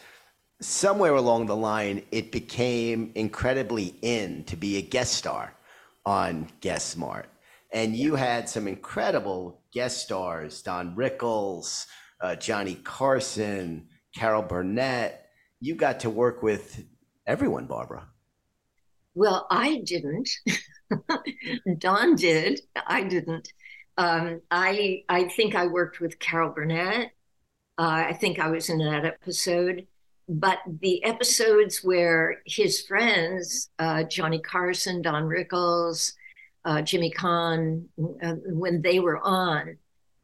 [0.60, 5.54] somewhere along the line, it became incredibly in to be a guest star
[6.06, 7.28] on Get Smart.
[7.72, 11.86] And you had some incredible guest stars Don Rickles,
[12.20, 15.26] uh, Johnny Carson, Carol Burnett.
[15.60, 16.84] You got to work with
[17.26, 18.06] everyone, Barbara.
[19.14, 20.28] Well, I didn't.
[21.78, 22.60] Don did.
[22.86, 23.48] I didn't.
[23.96, 27.12] Um, I I think I worked with Carol Burnett.
[27.78, 29.86] Uh, I think I was in that episode
[30.28, 36.12] but the episodes where his friends, uh, Johnny Carson, Don Rickles,
[36.64, 37.84] uh, Jimmy Caan,
[38.22, 39.76] uh, when they were on,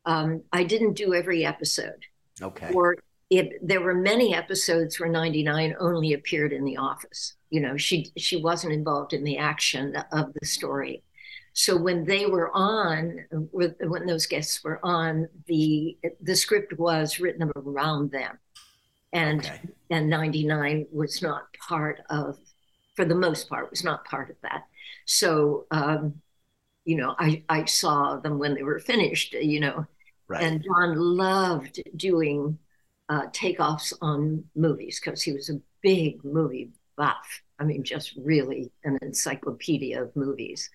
[0.07, 2.05] um, I didn't do every episode.
[2.41, 2.73] Okay.
[2.73, 2.97] Or
[3.29, 7.35] it, there were many episodes where 99 only appeared in the office.
[7.51, 11.03] You know, she she wasn't involved in the action of the story.
[11.53, 17.51] So when they were on, when those guests were on, the the script was written
[17.57, 18.39] around them
[19.13, 19.61] and okay.
[19.91, 22.39] and 99 was not part of
[22.95, 24.65] for the most part was not part of that
[25.07, 26.15] so um,
[26.85, 29.87] you know I, I saw them when they were finished you know
[30.31, 30.45] Right.
[30.45, 32.57] And John loved doing
[33.09, 37.43] uh, takeoffs on movies because he was a big movie buff.
[37.59, 40.71] I mean, just really an encyclopedia of movies.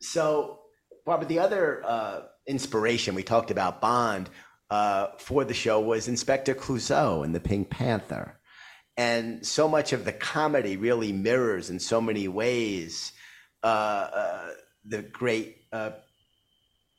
[0.00, 0.60] So,
[1.04, 4.28] Barbara, the other uh, inspiration we talked about Bond
[4.70, 8.38] uh, for the show was Inspector Clouseau and the Pink Panther.
[8.96, 13.12] And so much of the comedy really mirrors in so many ways
[13.62, 14.48] uh, uh
[14.84, 15.90] the great uh,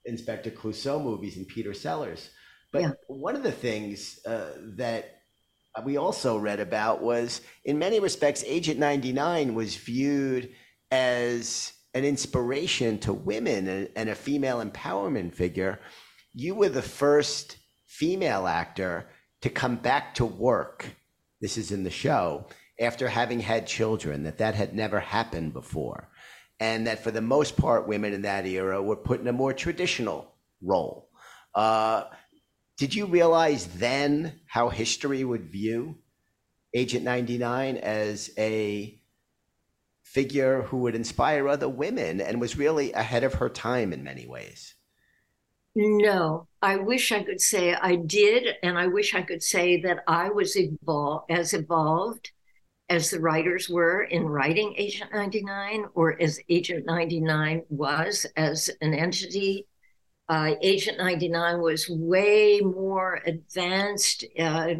[0.05, 2.29] Inspector Clouseau movies and Peter Sellers.
[2.71, 2.91] But yeah.
[3.07, 5.21] one of the things uh, that
[5.83, 10.49] we also read about was, in many respects, Agent 99 was viewed
[10.91, 15.79] as an inspiration to women and, and a female empowerment figure.
[16.33, 19.07] You were the first female actor
[19.41, 20.85] to come back to work.
[21.41, 22.45] This is in the show
[22.79, 26.09] after having had children, that that had never happened before.
[26.59, 29.53] And that for the most part, women in that era were put in a more
[29.53, 31.09] traditional role.
[31.55, 32.03] Uh,
[32.77, 35.97] did you realize then how history would view
[36.73, 38.98] Agent 99 as a
[40.11, 44.25] figure who would inspire other women and was really ahead of her time in many
[44.25, 44.73] ways.
[45.75, 50.03] No, I wish I could say I did, and I wish I could say that
[50.07, 52.31] I was evol- as evolved
[52.89, 58.95] as the writers were in writing Agent 99 or as Agent 99 was as an
[58.95, 59.67] entity.
[60.27, 64.73] Uh, Agent 99 was way more advanced uh,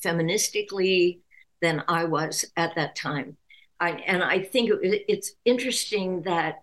[0.00, 1.18] feministically
[1.60, 3.36] than I was at that time.
[3.84, 6.62] I, and I think it, it's interesting that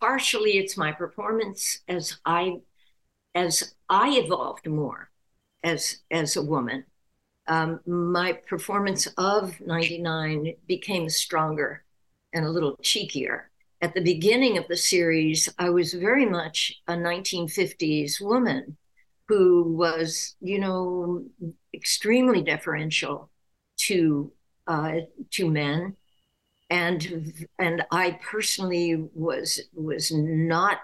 [0.00, 2.56] partially it's my performance as I
[3.34, 5.10] as I evolved more
[5.62, 6.84] as as a woman.
[7.46, 11.84] Um, my performance of 99 became stronger
[12.32, 13.42] and a little cheekier.
[13.80, 18.76] At the beginning of the series, I was very much a 1950s woman
[19.28, 21.24] who was, you know,
[21.72, 23.30] extremely deferential
[23.88, 24.32] to
[24.66, 24.94] uh,
[25.30, 25.96] to men
[26.72, 30.78] and and I personally was was not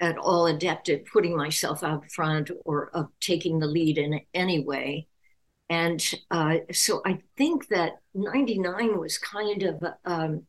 [0.00, 4.64] at all adept at putting myself out front or of taking the lead in any
[4.64, 5.06] way.
[5.70, 10.42] And uh, so I think that 99 was kind of um,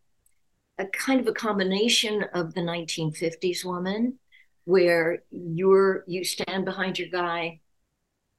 [0.79, 4.17] a kind of a combination of the 1950s woman
[4.65, 7.59] where you're you stand behind your guy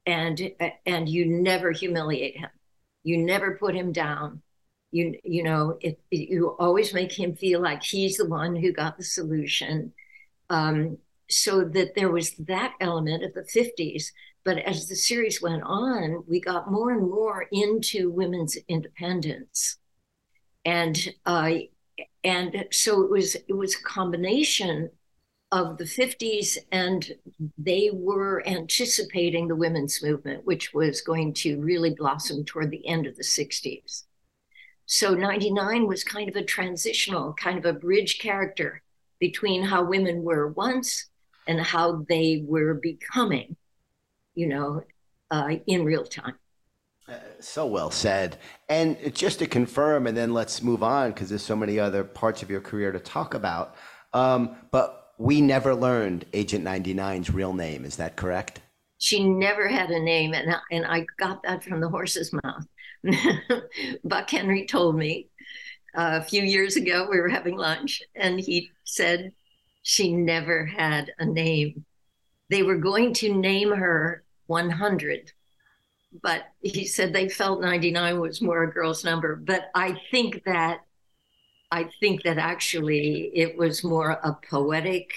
[0.07, 0.51] and
[0.85, 2.51] and you never humiliate him.
[3.05, 4.43] You never put him down
[4.97, 8.73] you you know it, it, you always make him feel like he's the one who
[8.73, 9.93] got the solution.
[10.49, 14.13] Um, so that there was that element of the 50s
[14.45, 19.79] but as the series went on we got more and more into women's independence.
[20.65, 21.51] And uh,
[22.25, 24.91] and so it was it was a combination
[25.53, 27.13] of the 50s and
[27.57, 33.07] they were anticipating the women's movement which was going to really blossom toward the end
[33.07, 34.06] of the 60s
[34.87, 38.83] so 99 was kind of a transitional, kind of a bridge character
[39.19, 41.07] between how women were once
[41.49, 43.57] and how they were becoming,
[44.35, 44.83] you know,
[45.31, 46.35] uh, in real time.
[47.09, 48.39] Uh, so well said.
[48.69, 52.43] And just to confirm, and then let's move on because there's so many other parts
[52.43, 53.77] of your career to talk about.
[54.13, 57.85] Um, but we never learned Agent 99's real name.
[57.85, 58.61] Is that correct?
[58.99, 62.67] She never had a name, and and I got that from the horse's mouth.
[64.05, 65.29] Buck Henry told me
[65.97, 69.33] uh, a few years ago, we were having lunch, and he said
[69.83, 71.85] she never had a name.
[72.51, 75.33] They were going to name her 100,
[76.23, 79.37] but he said they felt 99 was more a girl's number.
[79.37, 80.81] But I think that
[81.71, 85.11] I think that actually it was more a poetic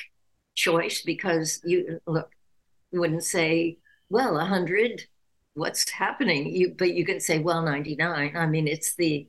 [0.56, 2.32] choice because you look,
[2.92, 3.78] you wouldn't say
[4.10, 5.06] well, 100,
[5.60, 6.56] what's happening?
[6.56, 8.36] You, but you can say, well, 99.
[8.36, 9.28] I mean, it's the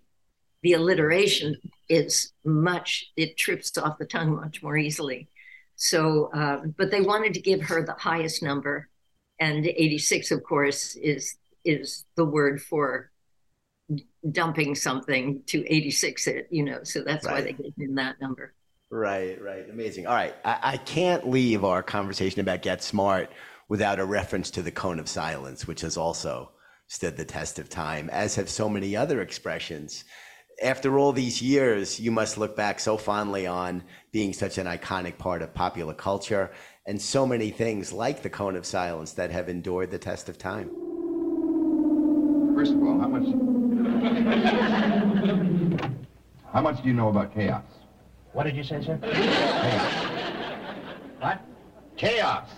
[0.63, 1.57] the alliteration
[1.89, 5.29] is much it trips off the tongue much more easily.
[5.77, 8.89] So, uh, but they wanted to give her the highest number,
[9.39, 13.11] and 86, of course, is is the word for
[14.31, 17.35] dumping something to 86 it you know so that's right.
[17.35, 18.55] why they gave him that number
[18.91, 23.31] right right amazing all right I, I can't leave our conversation about get smart
[23.71, 26.51] without a reference to the cone of silence which has also
[26.89, 30.05] stood the test of time as have so many other expressions
[30.63, 35.17] after all these years you must look back so fondly on being such an iconic
[35.17, 36.51] part of popular culture
[36.85, 40.37] and so many things like the cone of silence that have endured the test of
[40.37, 40.69] time
[42.55, 43.25] first of all how much
[46.53, 47.63] how much do you know about KAOS?
[48.33, 48.99] What did you say, sir?
[49.01, 50.11] KAOS.
[51.21, 51.41] What?
[51.97, 52.49] KAOS.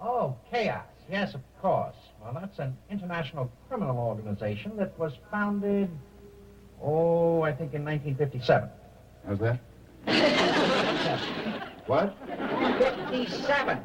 [0.00, 0.82] Oh, KAOS.
[1.10, 1.96] Yes, of course.
[2.22, 5.90] Well, that's an international criminal organization that was founded,
[6.82, 8.68] oh, I think in 1957.
[9.26, 9.60] How's that?
[11.86, 12.16] what?
[12.78, 13.78] 57.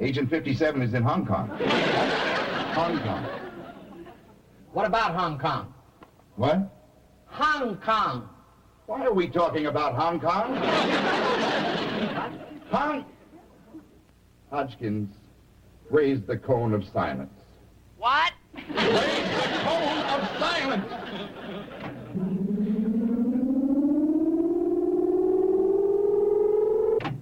[0.00, 1.48] Agent 57 is in Hong Kong.
[1.48, 3.24] Hong Kong.
[4.72, 5.72] What about Hong Kong?
[6.34, 6.68] What?
[7.26, 8.28] Hong Kong.
[8.86, 10.56] Why are we talking about Hong Kong?
[12.70, 13.04] Hong...
[14.54, 15.12] Hodgkins
[15.90, 17.32] raised the cone of silence.
[17.98, 18.32] What?
[18.54, 20.86] Raise the cone of silence!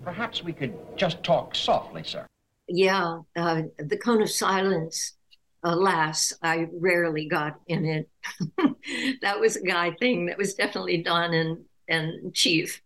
[0.05, 2.27] Perhaps we could just talk softly, sir.
[2.69, 5.15] Yeah, uh, the cone of silence
[5.63, 8.11] alas, I rarely got in it.
[9.23, 10.27] that was a guy thing.
[10.27, 12.83] That was definitely Don and and Chief.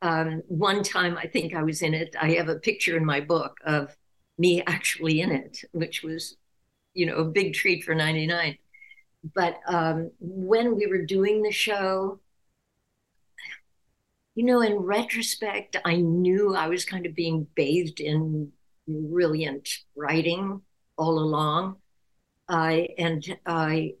[0.00, 2.14] Um, one time, I think I was in it.
[2.20, 3.96] I have a picture in my book of
[4.38, 6.36] me actually in it, which was,
[6.94, 8.58] you know, a big treat for '99.
[9.34, 12.20] But um, when we were doing the show,
[14.36, 18.52] you know, in retrospect, I knew I was kind of being bathed in
[18.86, 20.62] brilliant writing
[20.96, 21.76] all along
[22.48, 23.94] I and I,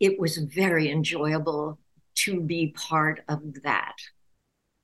[0.00, 1.78] it was very enjoyable
[2.16, 3.96] to be part of that.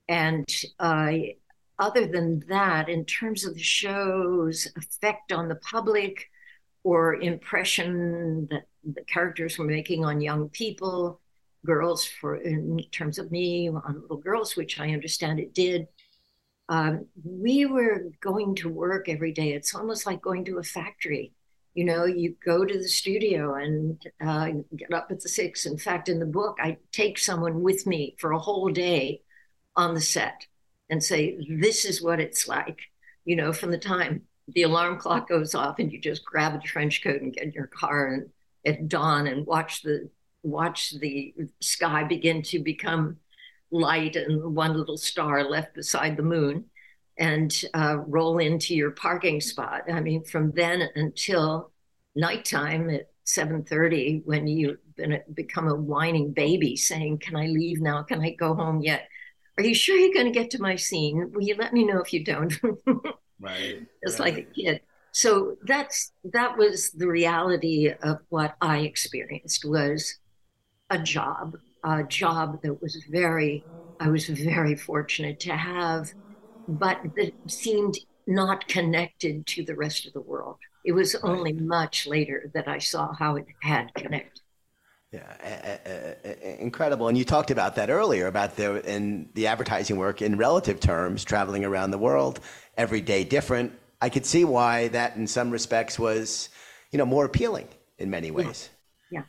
[0.08, 0.46] And
[0.78, 1.36] I,
[1.78, 6.28] other than that, in terms of the show's effect on the public
[6.84, 11.20] or impression that the characters were making on young people,
[11.64, 15.86] girls, for in terms of me, on little girls, which I understand it did.
[16.68, 19.52] Um, we were going to work every day.
[19.52, 21.32] It's almost like going to a factory
[21.74, 25.78] you know you go to the studio and uh, get up at the six in
[25.78, 29.20] fact in the book i take someone with me for a whole day
[29.76, 30.46] on the set
[30.90, 32.80] and say this is what it's like
[33.24, 36.58] you know from the time the alarm clock goes off and you just grab a
[36.58, 38.28] trench coat and get in your car and
[38.66, 40.08] at dawn and watch the
[40.42, 43.16] watch the sky begin to become
[43.70, 46.64] light and one little star left beside the moon
[47.18, 49.82] and uh, roll into your parking spot.
[49.90, 51.70] I mean, from then until
[52.14, 54.78] nighttime at 7.30 when you
[55.32, 58.02] become a whining baby saying, can I leave now?
[58.02, 59.08] Can I go home yet?
[59.58, 61.30] Are you sure you're going to get to my scene?
[61.32, 62.52] Will you let me know if you don't?
[63.40, 63.86] right.
[64.02, 64.34] It's right.
[64.34, 64.80] like a kid.
[65.12, 70.18] So that's that was the reality of what I experienced was
[70.90, 73.66] a job, a job that was very
[74.00, 76.08] I was very fortunate to have,
[76.68, 77.96] but that seemed
[78.26, 80.58] not connected to the rest of the world.
[80.84, 84.41] It was only much later that I saw how it had connected.
[85.12, 86.14] Yeah,
[86.58, 87.08] incredible.
[87.08, 91.22] And you talked about that earlier about the in the advertising work in relative terms,
[91.22, 92.40] traveling around the world,
[92.78, 93.72] every day different.
[94.00, 96.48] I could see why that, in some respects, was
[96.90, 98.70] you know more appealing in many ways.
[99.10, 99.20] Yeah.
[99.20, 99.24] yeah.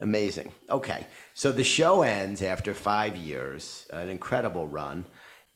[0.00, 0.52] Amazing.
[0.68, 5.06] Okay, so the show ends after five years, an incredible run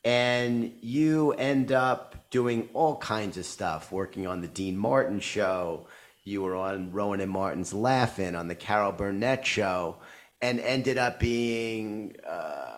[0.04, 5.86] and you end up doing all kinds of stuff, working on the Dean Martin show.
[6.30, 9.98] You were on Rowan and Martin's Laugh-In on the Carol Burnett show,
[10.40, 12.76] and ended up being, uh,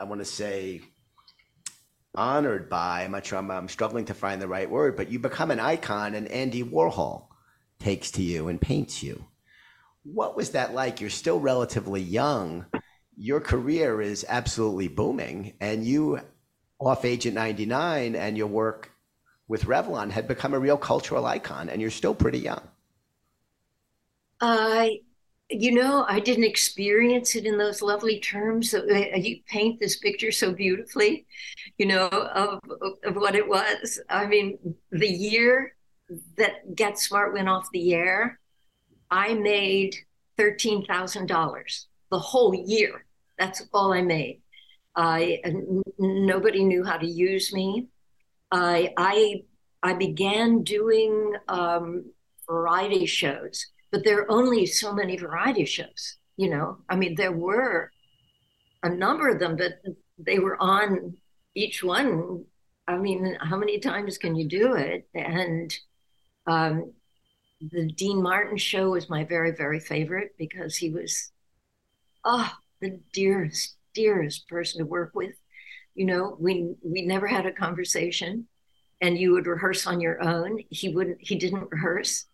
[0.00, 0.82] I want to say,
[2.16, 3.04] honored by.
[3.04, 3.38] I'm not sure.
[3.38, 6.64] I'm, I'm struggling to find the right word, but you become an icon, and Andy
[6.64, 7.28] Warhol
[7.78, 9.24] takes to you and paints you.
[10.02, 11.00] What was that like?
[11.00, 12.66] You're still relatively young.
[13.16, 16.18] Your career is absolutely booming, and you
[16.80, 18.90] off Agent 99 and your work
[19.48, 22.62] with Revlon had become a real cultural icon, and you're still pretty young.
[24.40, 25.00] I,
[25.50, 28.74] you know, I didn't experience it in those lovely terms.
[28.74, 28.84] Uh,
[29.16, 31.26] you paint this picture so beautifully,
[31.78, 32.60] you know, of,
[33.04, 34.00] of what it was.
[34.08, 34.58] I mean,
[34.90, 35.74] the year
[36.36, 38.40] that Get Smart went off the air,
[39.10, 39.94] I made
[40.38, 43.04] $13,000 the whole year.
[43.38, 44.40] That's all I made.
[44.96, 45.40] I
[45.98, 47.88] nobody knew how to use me.
[48.54, 49.42] I I
[49.82, 52.04] I began doing um,
[52.48, 56.18] variety shows, but there are only so many variety shows.
[56.36, 57.90] You know, I mean, there were
[58.82, 59.74] a number of them, but
[60.18, 61.16] they were on
[61.54, 62.44] each one.
[62.86, 65.08] I mean, how many times can you do it?
[65.14, 65.74] And
[66.46, 66.92] um,
[67.60, 71.32] the Dean Martin show was my very, very favorite because he was,
[72.24, 75.34] oh, the dearest, dearest person to work with.
[75.94, 78.46] You know, we we never had a conversation,
[79.00, 80.58] and you would rehearse on your own.
[80.70, 81.18] He wouldn't.
[81.20, 82.26] He didn't rehearse.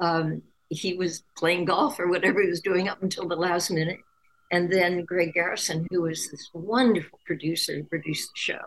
[0.00, 3.98] Um, he was playing golf or whatever he was doing up until the last minute.
[4.50, 8.60] And then Greg Garrison, who was this wonderful producer who produced the show.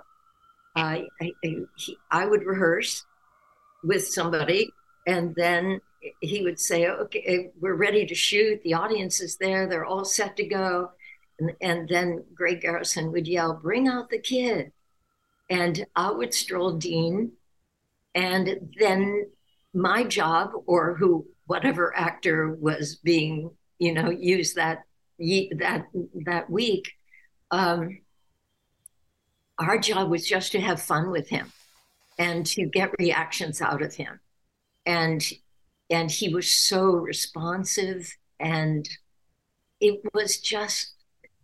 [0.76, 3.04] I, I, he, I would rehearse
[3.84, 4.72] with somebody,
[5.08, 5.82] and then
[6.22, 8.62] he would say, "Okay, we're ready to shoot.
[8.64, 9.68] The audience is there.
[9.68, 10.92] They're all set to go."
[11.42, 14.72] And, and then Greg Garrison would yell, "Bring out the kid!"
[15.50, 17.34] And I would stroll Dean,
[18.14, 19.28] and then
[19.74, 24.84] my job, or who whatever actor was being, you know, used that
[25.18, 25.88] that
[26.26, 26.94] that week,
[27.50, 28.00] um,
[29.58, 31.52] our job was just to have fun with him
[32.20, 34.20] and to get reactions out of him,
[34.86, 35.34] and
[35.89, 38.88] and he was so responsive, and
[39.80, 40.94] it was just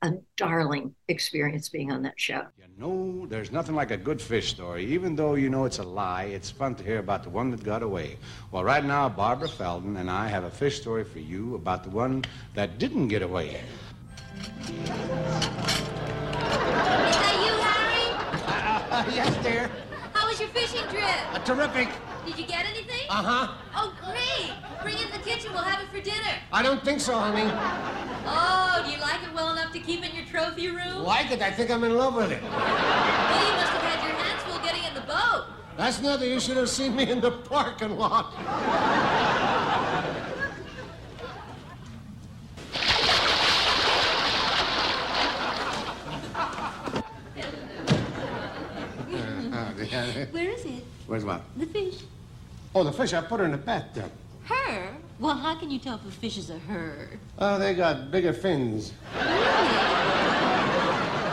[0.02, 2.44] a darling experience being on that show.
[2.60, 4.86] You know, there's nothing like a good fish story.
[4.86, 7.64] Even though you know it's a lie, it's fun to hear about the one that
[7.64, 8.18] got away.
[8.52, 11.90] Well, right now, Barbara Feldon and I have a fish story for you about the
[11.90, 12.24] one
[12.54, 13.62] that didn't get away.
[14.60, 14.90] Is
[17.18, 18.08] that you, Harry?
[18.92, 19.72] Uh, yes, dear.
[20.14, 21.34] How was your fishing trip?
[21.34, 21.90] Uh, terrific.
[22.26, 23.08] Did you get anything?
[23.10, 23.54] Uh-huh.
[23.76, 24.52] Oh, great.
[24.88, 25.52] Bring it in the kitchen.
[25.52, 26.32] We'll have it for dinner.
[26.54, 27.52] I don't think so, honey.
[28.26, 31.04] Oh, do you like it well enough to keep in your trophy room?
[31.04, 31.42] Like it?
[31.42, 32.42] I think I'm in love with it.
[32.42, 35.48] Well, you must have had your hands full getting in the boat.
[35.76, 36.30] That's nothing.
[36.30, 38.34] You should have seen me in the parking lot.
[50.32, 50.86] Where is it?
[51.08, 51.42] Where's what?
[51.58, 52.04] The fish.
[52.74, 53.14] Oh, the fish.
[53.14, 54.10] I put her in the bathtub.
[55.20, 55.24] Her?
[55.24, 57.10] Well, how can you tell if a fish is a her?
[57.40, 58.94] Oh, uh, they got bigger fins.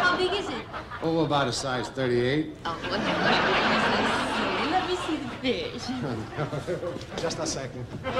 [0.00, 0.64] How big is it?
[1.02, 2.54] Oh, about a size 38.
[2.64, 3.30] Oh, whatever.
[4.70, 5.82] Let me see the fish.
[6.36, 7.84] Oh, Just a second.
[7.84, 8.14] What's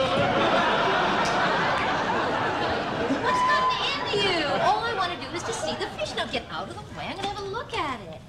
[3.49, 4.47] gotten into you?
[4.63, 6.15] All I want to do is to see the fish.
[6.15, 7.07] Now get out of the way.
[7.07, 8.21] I'm going to have a look at it.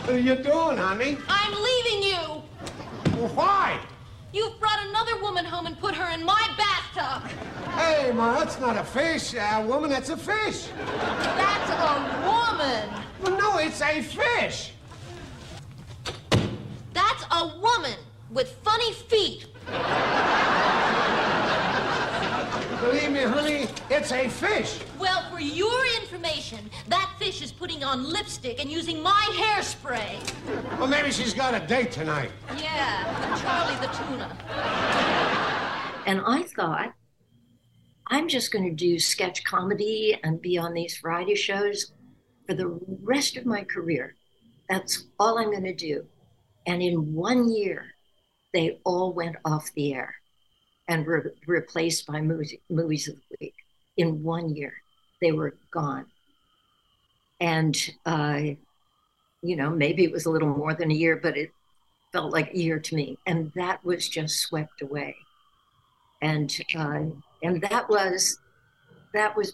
[0.00, 1.18] What are you doing, honey?
[1.28, 2.41] I'm leaving you.
[3.28, 3.78] Why?
[4.32, 7.30] You've brought another woman home and put her in my bathtub.
[7.74, 9.90] Hey, Ma, that's not a fish, uh, woman.
[9.90, 10.68] That's a fish.
[10.86, 12.88] That's a woman.
[13.22, 14.72] Well, no, it's a fish.
[16.92, 17.98] That's a woman
[18.30, 19.46] with funny feet.
[22.80, 24.80] Believe me, honey, it's a fish.
[24.98, 30.78] Well, for your information, that fish is putting on lipstick and using my hairspray.
[30.78, 32.30] Well, maybe she's got a date tonight.
[32.58, 34.36] Yeah, Charlie the tuna.
[36.06, 36.92] And I thought,
[38.08, 41.92] I'm just going to do sketch comedy and be on these variety shows
[42.46, 44.14] for the rest of my career.
[44.68, 46.04] That's all I'm going to do.
[46.66, 47.86] And in one year,
[48.52, 50.14] they all went off the air
[50.88, 53.54] and were replaced by movies, movies of the week.
[53.96, 54.81] In one year,
[55.22, 56.04] they were gone.
[57.40, 58.40] And, uh,
[59.42, 61.50] you know, maybe it was a little more than a year, but it
[62.12, 63.18] felt like a year to me.
[63.26, 65.16] And that was just swept away
[66.22, 67.00] and uh,
[67.42, 68.38] and that was
[69.12, 69.52] that was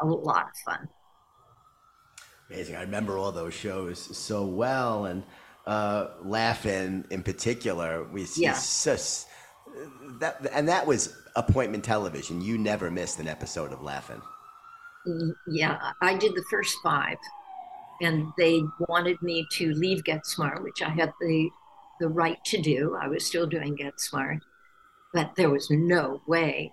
[0.00, 0.88] a lot of fun.
[2.50, 2.76] Amazing.
[2.76, 5.24] I remember all those shows so well, and
[5.66, 8.04] uh, Laugh-In in particular.
[8.04, 8.52] We Yeah.
[8.52, 9.26] sus-
[10.20, 12.40] that and that was appointment television.
[12.40, 14.20] You never missed an episode of Laugh-In.
[15.46, 17.18] Yeah, I did the first five,
[18.00, 21.50] and they wanted me to leave Get Smart, which I had the
[22.00, 22.96] the right to do.
[23.00, 24.38] I was still doing Get Smart,
[25.14, 26.72] but there was no way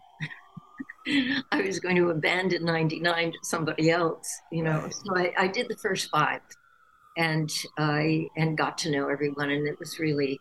[1.51, 4.87] I was going to abandon 99 to somebody else, you know.
[4.89, 6.41] So I, I did the first five,
[7.17, 10.39] and I and got to know everyone, and it was really,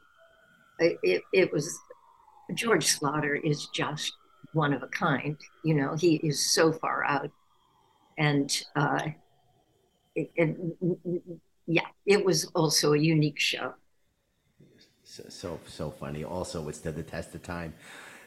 [0.78, 1.78] it, it was.
[2.55, 4.12] George Schlatter is just
[4.53, 5.95] one of a kind, you know.
[5.95, 7.30] He is so far out
[8.18, 9.00] and uh,
[10.14, 10.56] it, it,
[11.66, 13.74] yeah, it was also a unique show.
[15.04, 16.24] So, so, so funny.
[16.24, 17.74] Also, would stood the test of time.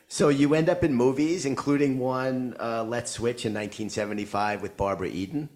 [0.08, 5.08] So you end up in movies, including one, uh, Let's Switch in 1975 with Barbara
[5.08, 5.50] Eden.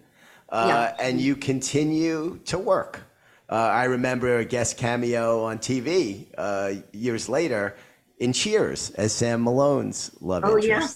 [0.48, 0.96] Uh, Yeah.
[0.98, 3.02] And you continue to work.
[3.48, 7.76] Uh, I remember a guest cameo on TV uh, years later
[8.18, 10.88] in Cheers as Sam Malone's love Oh, yeah.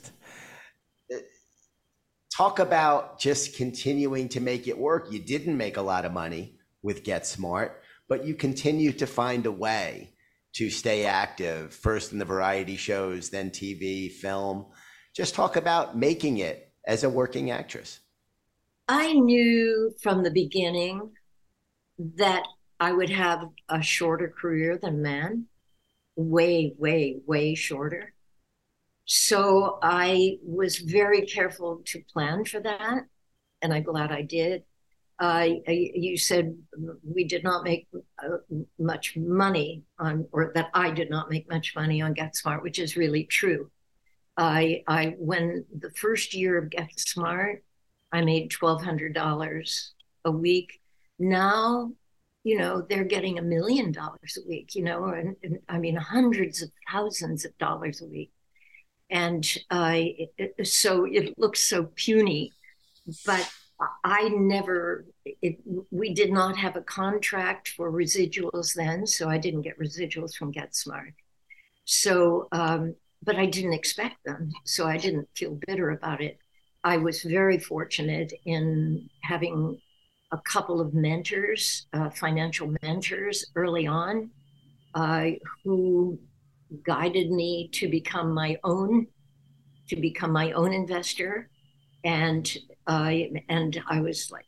[2.37, 5.13] Talk about just continuing to make it work.
[5.13, 9.47] You didn't make a lot of money with Get Smart, but you continue to find
[9.47, 10.15] a way
[10.55, 14.67] to stay active, first in the variety shows, then TV, film.
[15.15, 18.01] Just talk about making it as a working actress.
[18.89, 21.13] I knew from the beginning
[22.17, 22.43] that
[22.81, 25.47] I would have a shorter career than men,
[26.17, 28.14] way, way, way shorter.
[29.07, 33.03] So I was very careful to plan for that,
[33.63, 34.65] and I'm glad I did.
[35.21, 35.63] I-
[35.95, 36.57] you said
[37.05, 37.89] we did not make
[38.23, 38.39] uh,
[38.79, 42.79] much money on, or that I did not make much money on Get Smart, which
[42.79, 43.71] is really true.
[44.37, 47.65] I, I, when the first year of Get Smart,
[48.13, 49.95] I made twelve hundred dollars
[50.25, 50.81] a week.
[51.19, 51.93] Now,
[52.45, 54.75] you know, they're getting a million dollars a week.
[54.75, 58.33] You know, and, and I mean hundreds of thousands of dollars a week,
[59.11, 60.29] and I
[60.63, 62.53] so it looks so puny,
[63.27, 63.49] but
[64.05, 65.07] I never.
[65.25, 65.59] It,
[65.91, 70.53] we did not have a contract for residuals then, so I didn't get residuals from
[70.53, 71.13] Get Smart.
[71.85, 76.39] So, um, but I didn't expect them, so I didn't feel bitter about it.
[76.83, 79.81] I was very fortunate in having
[80.33, 84.31] a couple of mentors, uh, financial mentors early on,
[84.95, 85.31] uh,
[85.63, 86.19] who
[86.83, 89.07] guided me to become my own,
[89.89, 91.49] to become my own investor,
[92.05, 92.57] and
[92.87, 94.47] I and I was like,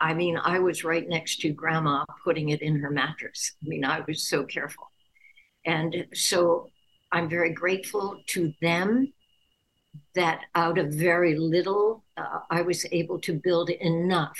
[0.00, 3.52] I mean, I was right next to Grandma putting it in her mattress.
[3.64, 4.90] I mean, I was so careful,
[5.64, 6.68] and so
[7.12, 9.12] I'm very grateful to them
[10.14, 14.38] that out of very little, uh, I was able to build enough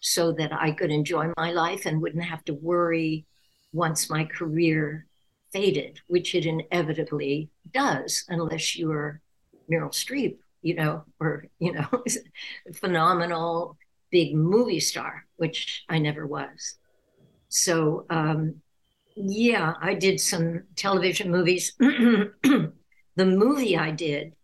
[0.00, 3.26] so that I could enjoy my life and wouldn't have to worry
[3.72, 5.07] once my career
[5.52, 9.20] faded, which it inevitably does, unless you're
[9.70, 11.86] Meryl Streep, you know, or, you know,
[12.74, 13.76] phenomenal
[14.10, 16.78] big movie star, which I never was.
[17.48, 18.56] So, um,
[19.16, 21.74] yeah, I did some television movies.
[21.78, 22.72] the
[23.16, 24.34] movie I did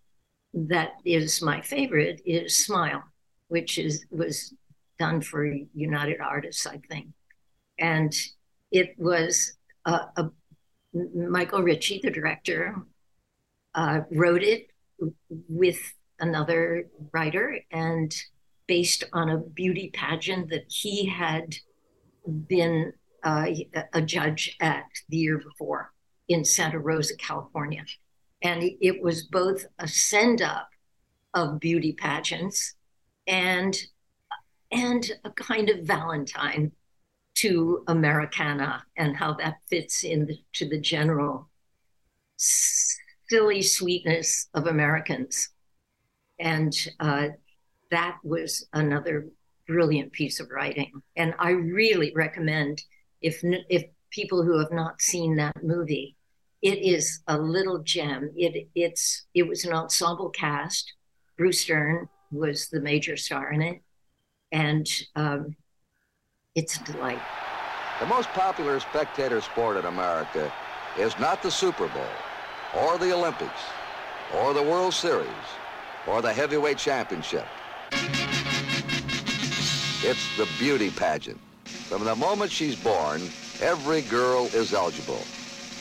[0.55, 3.03] that is my favorite is Smile,
[3.49, 4.55] which is was
[4.99, 5.45] done for
[5.75, 7.09] United Artists, I think,
[7.79, 8.15] and
[8.71, 10.31] it was a, a
[10.95, 12.77] Michael Ritchie, the director,
[13.75, 14.69] uh, wrote it
[15.49, 15.79] with
[16.21, 18.15] another writer and
[18.67, 21.57] based on a beauty pageant that he had
[22.49, 22.93] been
[23.23, 23.47] uh,
[23.93, 25.93] a judge at the year before
[26.29, 27.85] in Santa Rosa, California.
[28.43, 30.69] And it was both a send up
[31.35, 32.75] of beauty pageants
[33.27, 33.77] and
[34.71, 36.73] and a kind of Valentine
[37.35, 41.49] to Americana and how that fits into the, the general
[42.37, 45.51] silly sweetness of Americans.
[46.39, 47.29] And uh,
[47.91, 49.29] that was another
[49.67, 50.93] brilliant piece of writing.
[51.17, 52.83] And I really recommend
[53.21, 56.17] if if people who have not seen that movie,
[56.63, 58.31] it is a little gem.
[58.37, 60.93] It it's it was an ensemble cast.
[61.37, 63.81] Bruce Dern was the major star in it,
[64.53, 65.57] and um,
[66.55, 67.21] it's a delight.
[68.01, 70.53] The most popular spectator sport in America
[70.99, 72.07] is not the Super Bowl,
[72.77, 73.61] or the Olympics,
[74.37, 75.29] or the World Series,
[76.07, 77.47] or the heavyweight championship.
[80.07, 81.41] It's the beauty pageant.
[81.65, 83.23] From the moment she's born,
[83.61, 85.23] every girl is eligible.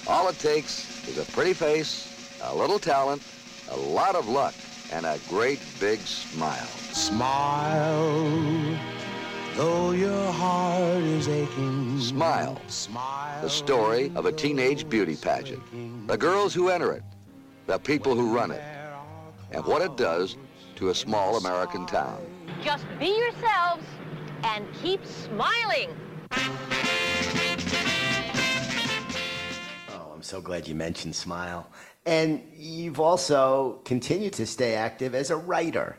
[0.07, 3.21] All it takes is a pretty face, a little talent,
[3.69, 4.53] a lot of luck,
[4.91, 6.65] and a great big smile.
[6.93, 8.77] Smile,
[9.55, 11.99] though your heart is aching.
[11.99, 12.59] Smile,
[13.41, 15.61] the story of a teenage beauty pageant.
[16.07, 17.03] The girls who enter it,
[17.67, 18.61] the people who run it,
[19.51, 20.37] and what it does
[20.75, 22.25] to a small American town.
[22.63, 23.85] Just be yourselves
[24.43, 25.95] and keep smiling.
[29.89, 31.69] Oh, I'm so glad you mentioned Smile.
[32.05, 35.95] And you've also continued to stay active as a writer.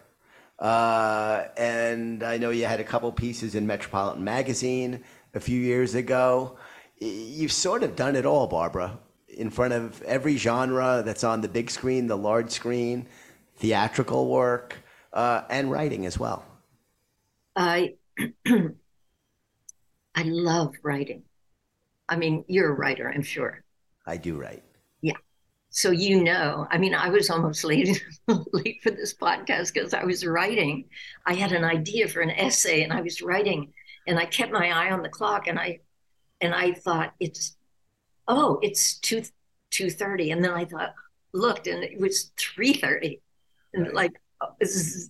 [0.59, 5.03] Uh, and I know you had a couple pieces in Metropolitan Magazine
[5.35, 6.57] a few years ago.
[6.99, 8.99] You've sort of done it all, Barbara,
[9.29, 13.07] in front of every genre that's on the big screen, the large screen,
[13.57, 14.77] theatrical work,
[15.13, 16.45] uh, and writing as well.
[17.57, 17.95] I
[20.15, 21.25] I love writing.
[22.09, 23.65] I mean, you're a writer, I'm sure.
[24.07, 24.63] I do write.
[25.75, 28.01] So you know, I mean, I was almost late
[28.53, 30.85] late for this podcast because I was writing.
[31.27, 33.73] I had an idea for an essay and I was writing
[34.07, 35.81] and I kept my eye on the clock and I
[36.41, 37.57] and I thought it's
[38.29, 39.25] oh, it's two
[39.73, 40.31] two thirty.
[40.31, 40.95] And then I thought,
[41.33, 43.21] looked and it was three thirty.
[43.75, 43.95] And Right.
[43.95, 44.13] like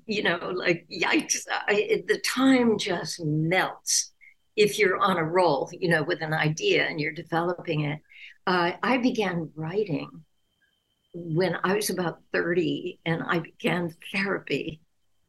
[0.07, 4.12] you know, like yikes, I, the time just melts
[4.57, 8.01] if you're on a roll, you know, with an idea and you're developing it.
[8.47, 10.25] Uh, I began writing
[11.15, 14.81] when I was about 30 and I began therapy.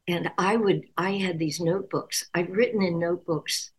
[0.08, 2.26] And I would, I had these notebooks.
[2.34, 3.72] I'd written in notebooks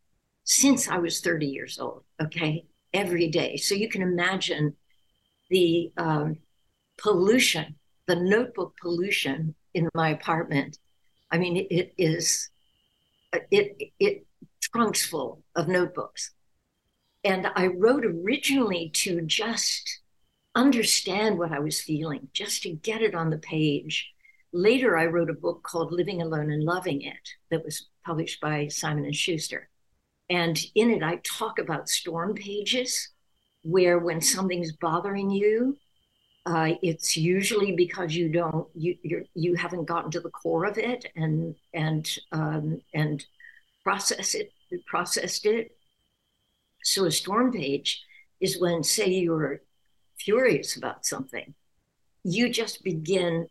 [0.44, 3.56] since I was 30 years old, okay, every day.
[3.56, 4.74] So you can imagine
[5.50, 6.38] the um,
[6.96, 7.74] pollution,
[8.06, 10.78] the notebook pollution in my apartment.
[11.30, 12.48] I mean, it, is,
[13.50, 14.26] it, it
[14.60, 16.30] trunks full of notebooks.
[17.24, 20.00] And I wrote originally to just
[20.56, 24.10] understand what I was feeling, just to get it on the page.
[24.52, 28.68] Later, I wrote a book called Living Alone and Loving It that was published by
[28.68, 29.68] Simon and Schuster.
[30.30, 33.10] And in it, I talk about storm pages,
[33.62, 35.76] where when something's bothering you,
[36.46, 40.78] uh, it's usually because you don't you you're, you haven't gotten to the core of
[40.78, 43.26] it and and um, and
[43.82, 44.52] process it
[44.86, 45.76] processed it.
[46.82, 48.04] So a storm page
[48.40, 49.60] is when, say, you're
[50.26, 51.54] furious about something,
[52.24, 53.46] you just begin.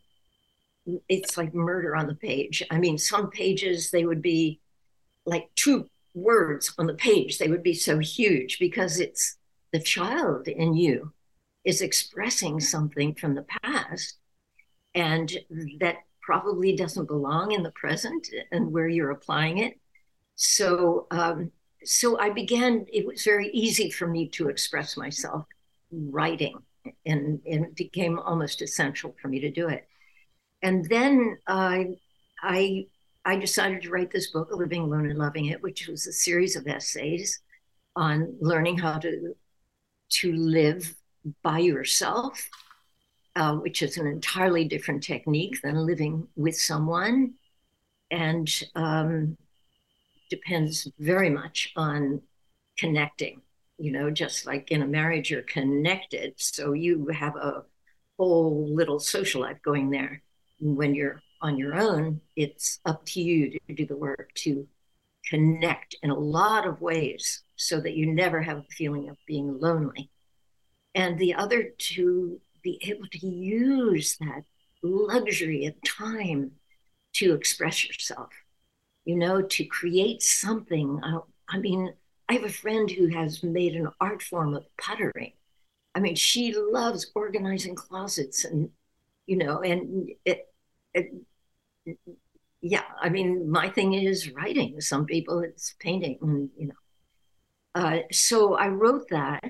[1.10, 2.62] It's like murder on the page.
[2.70, 4.60] I mean, some pages they would be
[5.26, 7.40] like two words on the page.
[7.40, 9.38] They would be so huge because it's
[9.72, 11.12] the child in you
[11.64, 14.18] is expressing something from the past
[14.94, 15.32] and
[15.80, 19.80] that probably doesn't belong in the present and where you're applying it.
[20.36, 21.52] So, um,
[21.84, 22.86] so I began.
[22.92, 25.46] It was very easy for me to express myself
[25.92, 26.58] writing,
[27.06, 29.88] and, and it became almost essential for me to do it.
[30.62, 31.98] And then I,
[32.42, 32.88] I,
[33.24, 36.56] I decided to write this book, "Living Alone and Loving It," which was a series
[36.56, 37.42] of essays
[37.96, 39.36] on learning how to
[40.08, 40.96] to live
[41.42, 42.48] by yourself,
[43.36, 47.34] uh, which is an entirely different technique than living with someone,
[48.12, 49.38] and um,
[50.30, 52.22] depends very much on
[52.78, 53.42] connecting.
[53.78, 57.64] You know, just like in a marriage, you're connected, so you have a
[58.18, 60.22] whole little social life going there.
[60.62, 64.68] When you're on your own, it's up to you to do the work to
[65.30, 69.60] connect in a lot of ways so that you never have a feeling of being
[69.60, 70.10] lonely
[70.96, 74.44] and the other to be able to use that
[74.82, 76.52] luxury of time
[77.14, 78.30] to express yourself,
[79.04, 81.00] you know, to create something.
[81.04, 81.20] Uh,
[81.50, 81.94] I mean,
[82.28, 85.34] I have a friend who has made an art form of puttering.
[85.94, 88.70] I mean, she loves organizing closets and,
[89.28, 90.48] you know, and it,
[90.94, 91.12] it
[92.62, 94.82] yeah, I mean, my thing is writing.
[94.82, 96.74] Some people it's painting, and, you know.
[97.76, 99.44] Uh, so I wrote that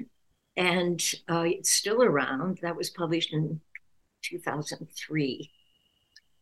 [0.58, 2.60] and uh, it's still around.
[2.62, 3.62] That was published in
[4.24, 5.52] 2003.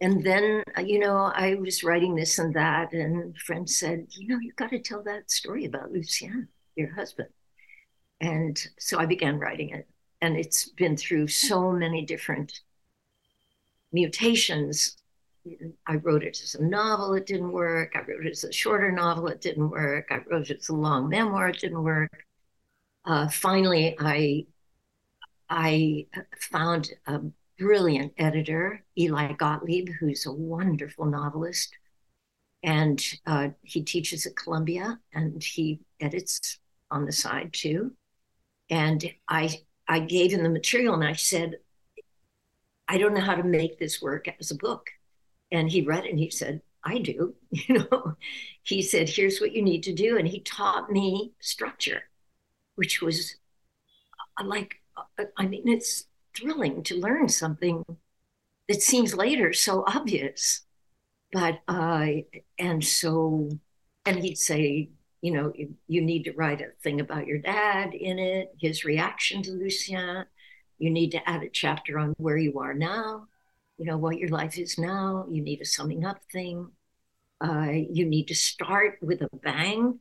[0.01, 4.27] And then, uh, you know, I was writing this and that, and friends said, you
[4.27, 7.29] know, you've got to tell that story about Lucien, your husband.
[8.19, 9.87] And so I began writing it.
[10.21, 12.61] And it's been through so many different
[13.91, 14.97] mutations.
[15.85, 17.93] I wrote it as a novel, it didn't work.
[17.95, 20.07] I wrote it as a shorter novel, it didn't work.
[20.09, 22.25] I wrote it as a long memoir, it didn't work
[23.05, 24.45] uh, finally, I
[25.49, 26.07] I
[26.39, 27.21] found a
[27.57, 31.73] brilliant editor, Eli Gottlieb, who's a wonderful novelist,
[32.63, 37.91] and uh, he teaches at Columbia and he edits on the side too.
[38.69, 41.57] And I I gave him the material and I said,
[42.87, 44.89] I don't know how to make this work as a book.
[45.51, 47.35] And he read it and he said, I do.
[47.51, 48.15] You know,
[48.63, 50.17] he said, here's what you need to do.
[50.17, 52.03] And he taught me structure
[52.75, 53.35] which was
[54.39, 57.83] uh, like, uh, I mean, it's thrilling to learn something
[58.67, 60.61] that seems later so obvious.
[61.31, 62.07] But, uh,
[62.59, 63.49] and so,
[64.05, 64.89] and he'd say,
[65.21, 68.85] you know, you, you need to write a thing about your dad in it, his
[68.85, 70.25] reaction to Lucien.
[70.77, 73.27] You need to add a chapter on where you are now,
[73.77, 75.25] you know, what your life is now.
[75.29, 76.69] You need a summing up thing.
[77.41, 79.99] Uh, you need to start with a bang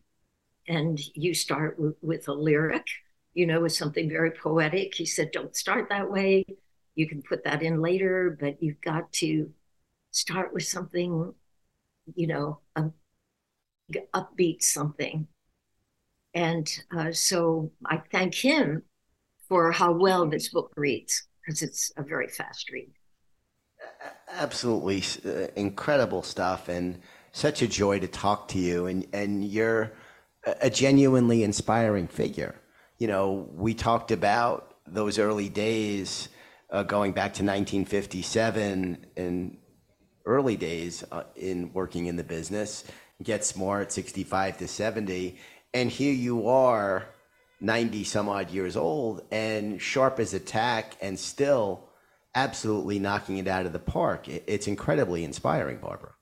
[0.68, 2.86] and you start w- with a lyric,
[3.34, 4.94] you know, with something very poetic.
[4.94, 6.44] He said, don't start that way.
[6.94, 9.50] You can put that in later, but you've got to
[10.10, 11.32] start with something,
[12.14, 12.90] you know, a,
[14.14, 15.26] upbeat something.
[16.34, 18.82] And uh, so I thank him
[19.48, 22.90] for how well this book reads because it's a very fast read.
[24.30, 27.00] Absolutely uh, incredible stuff, and
[27.32, 28.86] such a joy to talk to you.
[28.86, 29.92] And and you're
[30.44, 32.54] a genuinely inspiring figure.
[33.02, 36.28] You know, we talked about those early days
[36.70, 39.58] uh, going back to 1957 and
[40.24, 42.84] early days uh, in working in the business.
[43.20, 45.36] Get smart, 65 to 70,
[45.74, 47.08] and here you are
[47.60, 51.88] 90 some odd years old and sharp as a tack and still
[52.36, 54.28] absolutely knocking it out of the park.
[54.28, 56.12] It's incredibly inspiring, Barbara.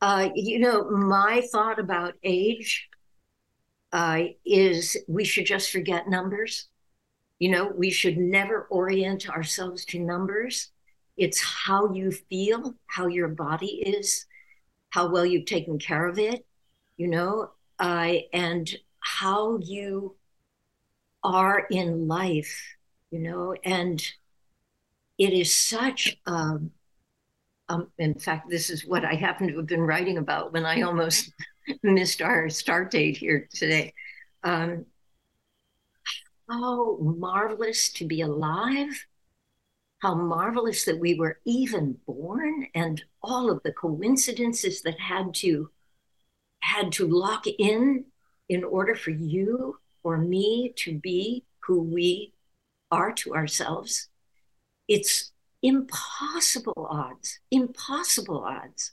[0.00, 2.90] Uh, you know, my thought about age
[3.92, 6.68] uh, is we should just forget numbers.
[7.38, 10.70] You know, we should never orient ourselves to numbers.
[11.16, 14.26] It's how you feel, how your body is,
[14.90, 16.44] how well you've taken care of it,
[16.96, 18.70] you know, uh, and
[19.00, 20.16] how you
[21.22, 22.76] are in life,
[23.10, 24.02] you know, and
[25.18, 26.70] it is such um,
[27.68, 30.82] um, in fact, this is what I happen to have been writing about when I
[30.82, 31.32] almost
[31.82, 33.92] missed our start date here today.
[34.42, 34.86] Um,
[36.48, 39.06] how marvelous to be alive!
[39.98, 45.70] How marvelous that we were even born, and all of the coincidences that had to
[46.60, 48.04] had to lock in
[48.48, 52.32] in order for you or me to be who we
[52.90, 54.08] are to ourselves.
[54.88, 58.92] It's impossible odds, impossible odds.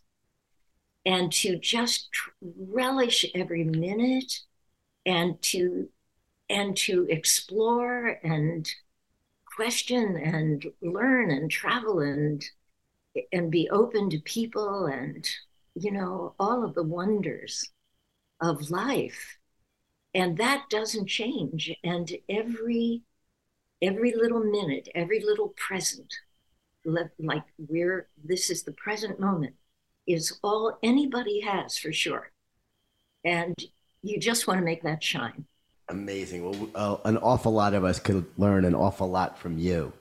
[1.06, 2.10] And to just
[2.42, 4.40] relish every minute
[5.06, 5.90] and to
[6.50, 8.70] and to explore and
[9.56, 12.44] question and learn and travel and
[13.32, 15.28] and be open to people and
[15.76, 17.70] you know all of the wonders
[18.42, 19.38] of life.
[20.16, 21.72] And that doesn't change.
[21.84, 23.04] And every
[23.84, 26.14] every little minute every little present
[26.86, 29.56] like we're this is the present moment
[30.08, 32.32] is all anybody has for sure.
[33.24, 33.56] And
[34.02, 35.46] you just want to make that shine.
[35.90, 36.44] Amazing.
[36.44, 39.94] Well uh, an awful lot of us could learn an awful lot from you.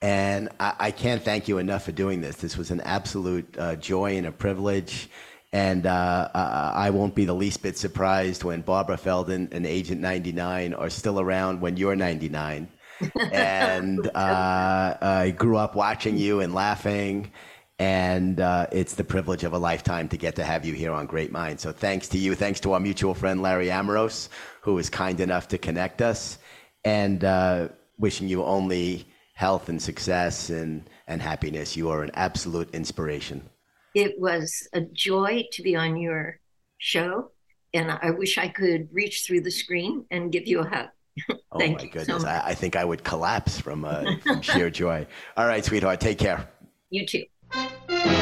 [0.00, 2.36] And I, I can't thank you enough for doing this.
[2.36, 5.08] This was an absolute uh, joy and a privilege.
[5.52, 10.74] And uh, I won't be the least bit surprised when Barbara Feldon and Agent 99
[10.74, 12.68] are still around when you're 99
[13.32, 17.30] and uh, I grew up watching you and laughing.
[17.78, 21.06] And uh, it's the privilege of a lifetime to get to have you here on
[21.06, 21.62] Great Minds.
[21.62, 22.34] So thanks to you.
[22.34, 24.28] Thanks to our mutual friend, Larry Amoros,
[24.62, 26.38] who was kind enough to connect us.
[26.84, 27.68] And uh,
[27.98, 31.76] wishing you only health and success and, and happiness.
[31.76, 33.48] You are an absolute inspiration.
[33.94, 36.40] It was a joy to be on your
[36.78, 37.30] show.
[37.72, 40.88] And I wish I could reach through the screen and give you a hug.
[41.52, 42.22] oh my goodness.
[42.22, 45.06] So I, I, think I would collapse from, uh, from sheer joy.
[45.36, 46.00] All right, sweetheart.
[46.00, 46.48] Take care.
[46.90, 47.24] You too.
[47.54, 48.17] Música